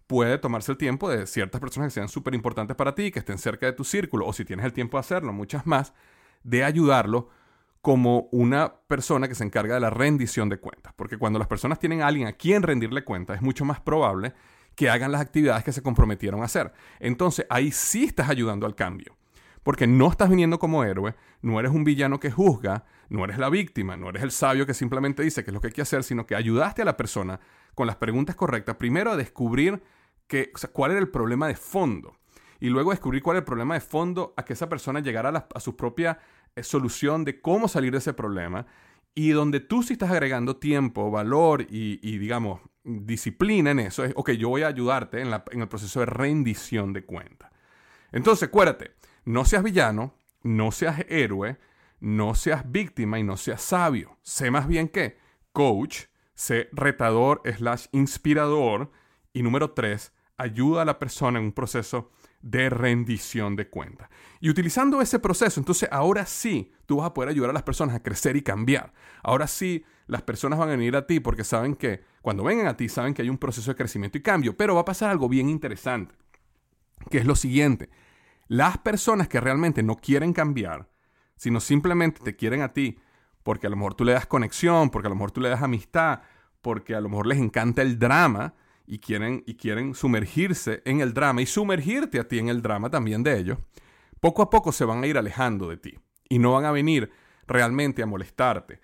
puede 0.08 0.38
tomarse 0.38 0.72
el 0.72 0.78
tiempo 0.78 1.10
de 1.10 1.28
ciertas 1.28 1.60
personas 1.60 1.88
que 1.88 1.96
sean 1.96 2.10
súper 2.10 2.34
importantes 2.34 2.76
para 2.76 2.96
ti, 2.96 3.12
que 3.12 3.20
estén 3.20 3.38
cerca 3.38 3.66
de 3.66 3.74
tu 3.74 3.84
círculo, 3.84 4.26
o 4.26 4.34
si 4.34 4.46
tienes 4.46 4.66
el 4.66 4.74
tiempo 4.74 4.98
de 4.98 5.02
hacerlo, 5.02 5.34
muchas 5.34 5.66
más, 5.66 5.94
de 6.44 6.64
ayudarlo 6.64 7.30
como 7.82 8.30
una 8.32 8.74
persona 8.88 9.28
que 9.28 9.36
se 9.36 9.44
encarga 9.44 9.76
de 9.76 9.80
la 9.80 9.92
rendición 9.92 10.50
de 10.50 10.58
cuentas. 10.58 10.94
Porque 10.96 11.18
cuando 11.18 11.38
las 11.38 11.48
personas 11.48 11.80
tienen 11.80 12.02
a 12.02 12.08
alguien 12.08 12.28
a 12.28 12.34
quien 12.34 12.64
rendirle 12.64 13.04
cuentas, 13.04 13.38
es 13.38 13.42
mucho 13.42 13.64
más 13.64 13.80
probable 13.80 14.34
que 14.76 14.90
hagan 14.90 15.12
las 15.12 15.22
actividades 15.22 15.64
que 15.64 15.72
se 15.72 15.82
comprometieron 15.82 16.42
a 16.42 16.46
hacer. 16.46 16.74
Entonces 17.00 17.46
ahí 17.50 17.72
sí 17.72 18.06
estás 18.06 18.30
ayudando 18.30 18.66
al 18.66 18.76
cambio. 18.76 19.16
Porque 19.62 19.88
no 19.88 20.10
estás 20.10 20.30
viniendo 20.30 20.60
como 20.60 20.84
héroe, 20.84 21.16
no 21.42 21.60
eres 21.60 21.72
un 21.72 21.84
villano 21.84 22.20
que 22.20 22.30
juzga, 22.30 22.86
no 23.10 23.24
eres 23.24 23.38
la 23.38 23.50
víctima, 23.50 23.98
no 23.98 24.10
eres 24.10 24.22
el 24.22 24.32
sabio 24.32 24.66
que 24.66 24.74
simplemente 24.74 25.24
dice 25.24 25.44
qué 25.44 25.52
es 25.52 25.54
lo 25.54 25.62
que 25.62 25.68
hay 25.68 25.74
que 25.74 25.82
hacer, 25.82 26.04
sino 26.04 26.26
que 26.26 26.36
ayudaste 26.36 26.84
a 26.84 26.86
la 26.86 26.98
persona 26.98 27.40
con 27.74 27.88
las 27.88 27.96
preguntas 27.96 28.36
correctas, 28.36 28.78
primero 28.78 29.12
a 29.12 29.18
descubrir 29.18 29.82
que, 30.28 30.52
cuál 30.72 30.92
era 30.92 31.00
el 31.00 31.10
problema 31.10 31.48
de 31.48 31.56
fondo 31.56 32.18
y 32.60 32.70
luego 32.70 32.92
descubrir 32.92 33.22
cuál 33.22 33.36
era 33.36 33.40
el 33.42 33.46
problema 33.46 33.76
de 33.76 33.82
fondo 33.82 34.34
a 34.38 34.46
que 34.46 34.54
esa 34.54 34.70
persona 34.70 35.00
llegara 35.00 35.48
a, 35.54 35.60
su 35.60 35.76
propia 35.76 36.20
eh, 36.56 36.64
solución 36.64 37.26
de 37.26 37.42
cómo 37.42 37.68
salir 37.68 37.92
de 37.92 38.00
ese 38.00 38.14
problema 38.14 38.66
y 39.14 39.30
donde 39.30 39.62
tú 39.62 39.82
sí 39.82 39.94
estás 39.94 40.12
agregando 40.12 40.58
tiempo, 40.58 41.10
valor 41.10 41.66
y, 41.70 42.18
digamos, 42.18 42.60
disciplina 42.84 43.72
en 43.72 43.80
eso, 43.80 44.04
es, 44.04 44.12
ok, 44.16 44.32
yo 44.32 44.50
voy 44.50 44.64
a 44.64 44.68
ayudarte 44.68 45.22
en, 45.22 45.32
el 45.32 45.68
proceso 45.70 46.02
de 46.02 46.06
rendición 46.06 46.92
de 46.92 47.06
cuenta. 47.06 47.50
Entonces, 48.12 48.50
acuérdate, 48.50 48.92
no 49.24 49.46
seas 49.46 49.64
villano, 49.64 50.16
no 50.44 50.72
seas 50.74 51.06
héroe, 51.08 51.58
no 52.02 52.36
seas 52.36 52.70
víctima 52.70 53.18
y 53.18 53.24
no 53.24 53.38
seas 53.38 53.62
sabio. 53.62 54.18
Sé 54.22 54.52
más 54.52 54.68
bien 54.68 54.90
que 54.90 55.18
coach, 55.54 56.04
sé 56.34 56.68
retador 56.74 57.42
slash 57.58 57.86
inspirador. 57.94 58.92
Y 59.32 59.44
número 59.44 59.72
tres, 59.72 60.14
ayuda 60.38 60.82
a 60.82 60.86
la 60.86 61.00
persona 61.00 61.40
en 61.40 61.46
un 61.46 61.52
proceso 61.52 62.12
de 62.42 62.70
rendición 62.70 63.56
de 63.56 63.70
cuenta. 63.70 64.10
Y 64.40 64.50
utilizando 64.50 65.02
ese 65.02 65.20
proceso, 65.20 65.60
entonces 65.60 65.90
ahora 65.92 66.26
sí, 66.26 66.72
tú 66.86 66.98
vas 66.98 67.08
a 67.08 67.14
poder 67.14 67.30
ayudar 67.30 67.50
a 67.50 67.54
las 67.54 67.64
personas 67.64 67.96
a 67.96 68.04
crecer 68.04 68.36
y 68.36 68.44
cambiar. 68.44 68.94
Ahora 69.24 69.48
sí, 69.48 69.84
las 70.08 70.22
personas 70.22 70.60
van 70.60 70.70
a 70.70 70.76
venir 70.76 70.96
a 70.96 71.08
ti 71.08 71.20
porque 71.20 71.44
saben 71.44 71.76
que 71.76 72.04
cuando 72.22 72.44
vengan 72.44 72.68
a 72.68 72.78
ti, 72.78 72.88
saben 72.88 73.14
que 73.14 73.24
hay 73.24 73.30
un 73.30 73.38
proceso 73.38 73.72
de 73.72 73.76
crecimiento 73.76 74.18
y 74.18 74.22
cambio. 74.22 74.56
Pero 74.56 74.76
va 74.76 74.82
a 74.82 74.86
pasar 74.86 75.10
algo 75.10 75.28
bien 75.28 75.50
interesante, 75.50 76.14
que 77.10 77.18
es 77.18 77.26
lo 77.26 77.36
siguiente. 77.36 77.90
Las 78.48 78.78
personas 78.78 79.28
que 79.28 79.40
realmente 79.40 79.82
no 79.82 79.96
quieren 79.96 80.32
cambiar, 80.32 80.88
sino 81.36 81.60
simplemente 81.60 82.22
te 82.24 82.36
quieren 82.36 82.62
a 82.62 82.74
ti 82.74 83.00
porque 83.42 83.68
a 83.68 83.70
lo 83.70 83.76
mejor 83.76 83.96
tú 83.96 84.06
le 84.06 84.12
das 84.12 84.26
conexión, 84.26 84.90
porque 84.90 85.08
a 85.08 85.10
lo 85.10 85.16
mejor 85.16 85.32
tú 85.32 85.42
le 85.42 85.50
das 85.50 85.62
amistad, 85.62 86.22
porque 86.62 86.96
a 86.96 87.02
lo 87.02 87.10
mejor 87.10 87.28
les 87.28 87.38
encanta 87.40 87.82
el 87.82 88.00
drama 88.00 88.54
y 88.88 89.00
quieren, 89.00 89.44
y 89.46 89.56
quieren 89.56 89.96
sumergirse 89.96 90.82
en 90.86 91.02
el 91.02 91.14
drama 91.14 91.42
y 91.42 91.46
sumergirte 91.46 92.20
a 92.20 92.28
ti 92.28 92.40
en 92.40 92.50
el 92.50 92.62
drama 92.62 92.90
también 92.90 93.24
de 93.24 93.38
ellos, 93.38 93.58
poco 94.20 94.42
a 94.42 94.50
poco 94.50 94.72
se 94.72 94.86
van 94.86 95.04
a 95.04 95.08
ir 95.08 95.18
alejando 95.18 95.70
de 95.70 95.78
ti 95.78 96.00
y 96.30 96.40
no 96.40 96.52
van 96.54 96.66
a 96.66 96.72
venir 96.72 97.12
realmente 97.48 98.04
a 98.04 98.06
molestarte. 98.06 98.80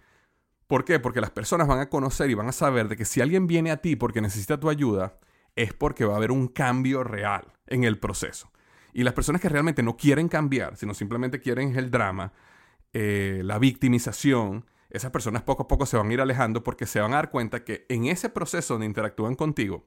¿Por 0.68 0.86
qué? 0.86 1.00
Porque 1.00 1.22
las 1.22 1.32
personas 1.32 1.68
van 1.68 1.80
a 1.80 1.90
conocer 1.90 2.30
y 2.30 2.34
van 2.34 2.48
a 2.48 2.54
saber 2.54 2.88
de 2.88 2.96
que 2.96 3.06
si 3.06 3.22
alguien 3.22 3.48
viene 3.48 3.72
a 3.72 3.78
ti 3.78 3.96
porque 3.96 4.22
necesita 4.22 4.60
tu 4.60 4.70
ayuda, 4.70 5.20
es 5.56 5.74
porque 5.74 6.06
va 6.06 6.14
a 6.14 6.18
haber 6.18 6.32
un 6.32 6.48
cambio 6.48 7.04
real 7.04 7.54
en 7.68 7.84
el 7.84 8.00
proceso. 8.00 8.52
Y 8.94 9.04
las 9.04 9.14
personas 9.14 9.42
que 9.42 9.50
realmente 9.50 9.84
no 9.84 9.98
quieren 9.98 10.28
cambiar, 10.28 10.78
sino 10.78 10.94
simplemente 10.94 11.40
quieren 11.40 11.78
el 11.78 11.92
drama, 11.92 12.34
eh, 12.94 13.42
la 13.44 13.58
victimización, 13.60 14.66
esas 14.92 15.12
personas 15.12 15.42
poco 15.44 15.64
a 15.64 15.68
poco 15.68 15.86
se 15.86 15.98
van 15.98 16.10
a 16.10 16.14
ir 16.14 16.22
alejando 16.22 16.64
porque 16.64 16.86
se 16.86 17.00
van 17.00 17.14
a 17.14 17.18
dar 17.18 17.32
cuenta 17.32 17.64
que 17.64 17.86
en 17.90 18.06
ese 18.06 18.30
proceso 18.30 18.74
donde 18.74 18.86
interactúan 18.86 19.36
contigo, 19.36 19.86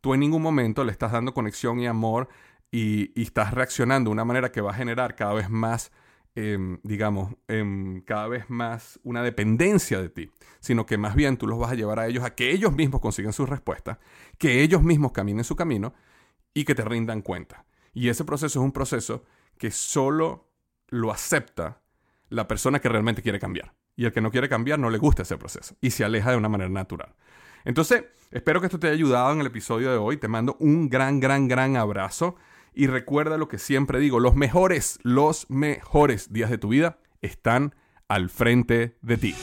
tú 0.00 0.14
en 0.14 0.20
ningún 0.20 0.42
momento 0.42 0.84
le 0.84 0.92
estás 0.92 1.12
dando 1.12 1.34
conexión 1.34 1.80
y 1.80 1.86
amor 1.86 2.28
y, 2.70 3.20
estás 3.20 3.54
reaccionando 3.54 4.10
de 4.10 4.12
una 4.12 4.24
manera 4.24 4.52
que 4.52 4.60
va 4.60 4.70
a 4.70 4.74
generar 4.74 5.14
cada 5.14 5.34
vez 5.34 5.48
más, 5.50 5.90
em, 6.34 6.78
digamos, 6.82 7.34
em, 7.48 8.02
cada 8.02 8.28
vez 8.28 8.48
más 8.48 9.00
una 9.02 9.22
dependencia 9.22 10.00
de 10.00 10.08
ti, 10.08 10.30
sino 10.60 10.86
que 10.86 10.98
más 10.98 11.14
bien 11.14 11.36
tú 11.36 11.46
los 11.46 11.58
vas 11.58 11.72
a 11.72 11.74
llevar 11.74 11.98
a 11.98 12.06
ellos 12.06 12.24
a 12.24 12.34
que 12.34 12.50
ellos 12.50 12.72
mismos 12.72 13.00
consigan 13.00 13.32
sus 13.32 13.48
respuestas, 13.48 13.98
que 14.38 14.62
ellos 14.62 14.82
mismos 14.82 15.12
caminen 15.12 15.44
su 15.44 15.56
camino 15.56 15.94
y 16.54 16.64
que 16.64 16.74
te 16.74 16.84
rindan 16.84 17.22
cuenta. 17.22 17.64
Y 17.94 18.08
ese 18.08 18.24
proceso 18.24 18.60
es 18.60 18.64
un 18.64 18.72
proceso 18.72 19.24
que 19.58 19.70
solo 19.70 20.48
lo 20.88 21.10
acepta 21.10 21.80
la 22.28 22.46
persona 22.46 22.80
que 22.80 22.88
realmente 22.88 23.22
quiere 23.22 23.38
cambiar. 23.38 23.74
Y 23.98 24.04
el 24.04 24.12
que 24.12 24.20
no 24.20 24.30
quiere 24.30 24.48
cambiar 24.48 24.78
no 24.78 24.90
le 24.90 24.98
gusta 24.98 25.22
ese 25.22 25.36
proceso 25.36 25.74
y 25.80 25.90
se 25.90 26.04
aleja 26.04 26.30
de 26.30 26.36
una 26.36 26.48
manera 26.48 26.70
natural. 26.70 27.16
Entonces, 27.64 28.04
espero 28.30 28.60
que 28.60 28.66
esto 28.66 28.78
te 28.78 28.86
haya 28.86 28.94
ayudado 28.94 29.32
en 29.32 29.40
el 29.40 29.48
episodio 29.48 29.90
de 29.90 29.96
hoy. 29.96 30.18
Te 30.18 30.28
mando 30.28 30.56
un 30.60 30.88
gran, 30.88 31.18
gran, 31.18 31.48
gran 31.48 31.76
abrazo. 31.76 32.36
Y 32.72 32.86
recuerda 32.86 33.36
lo 33.36 33.48
que 33.48 33.58
siempre 33.58 33.98
digo, 33.98 34.20
los 34.20 34.36
mejores, 34.36 35.00
los 35.02 35.50
mejores 35.50 36.32
días 36.32 36.48
de 36.48 36.58
tu 36.58 36.68
vida 36.68 37.00
están 37.22 37.74
al 38.06 38.30
frente 38.30 38.96
de 39.02 39.16
ti. 39.16 39.34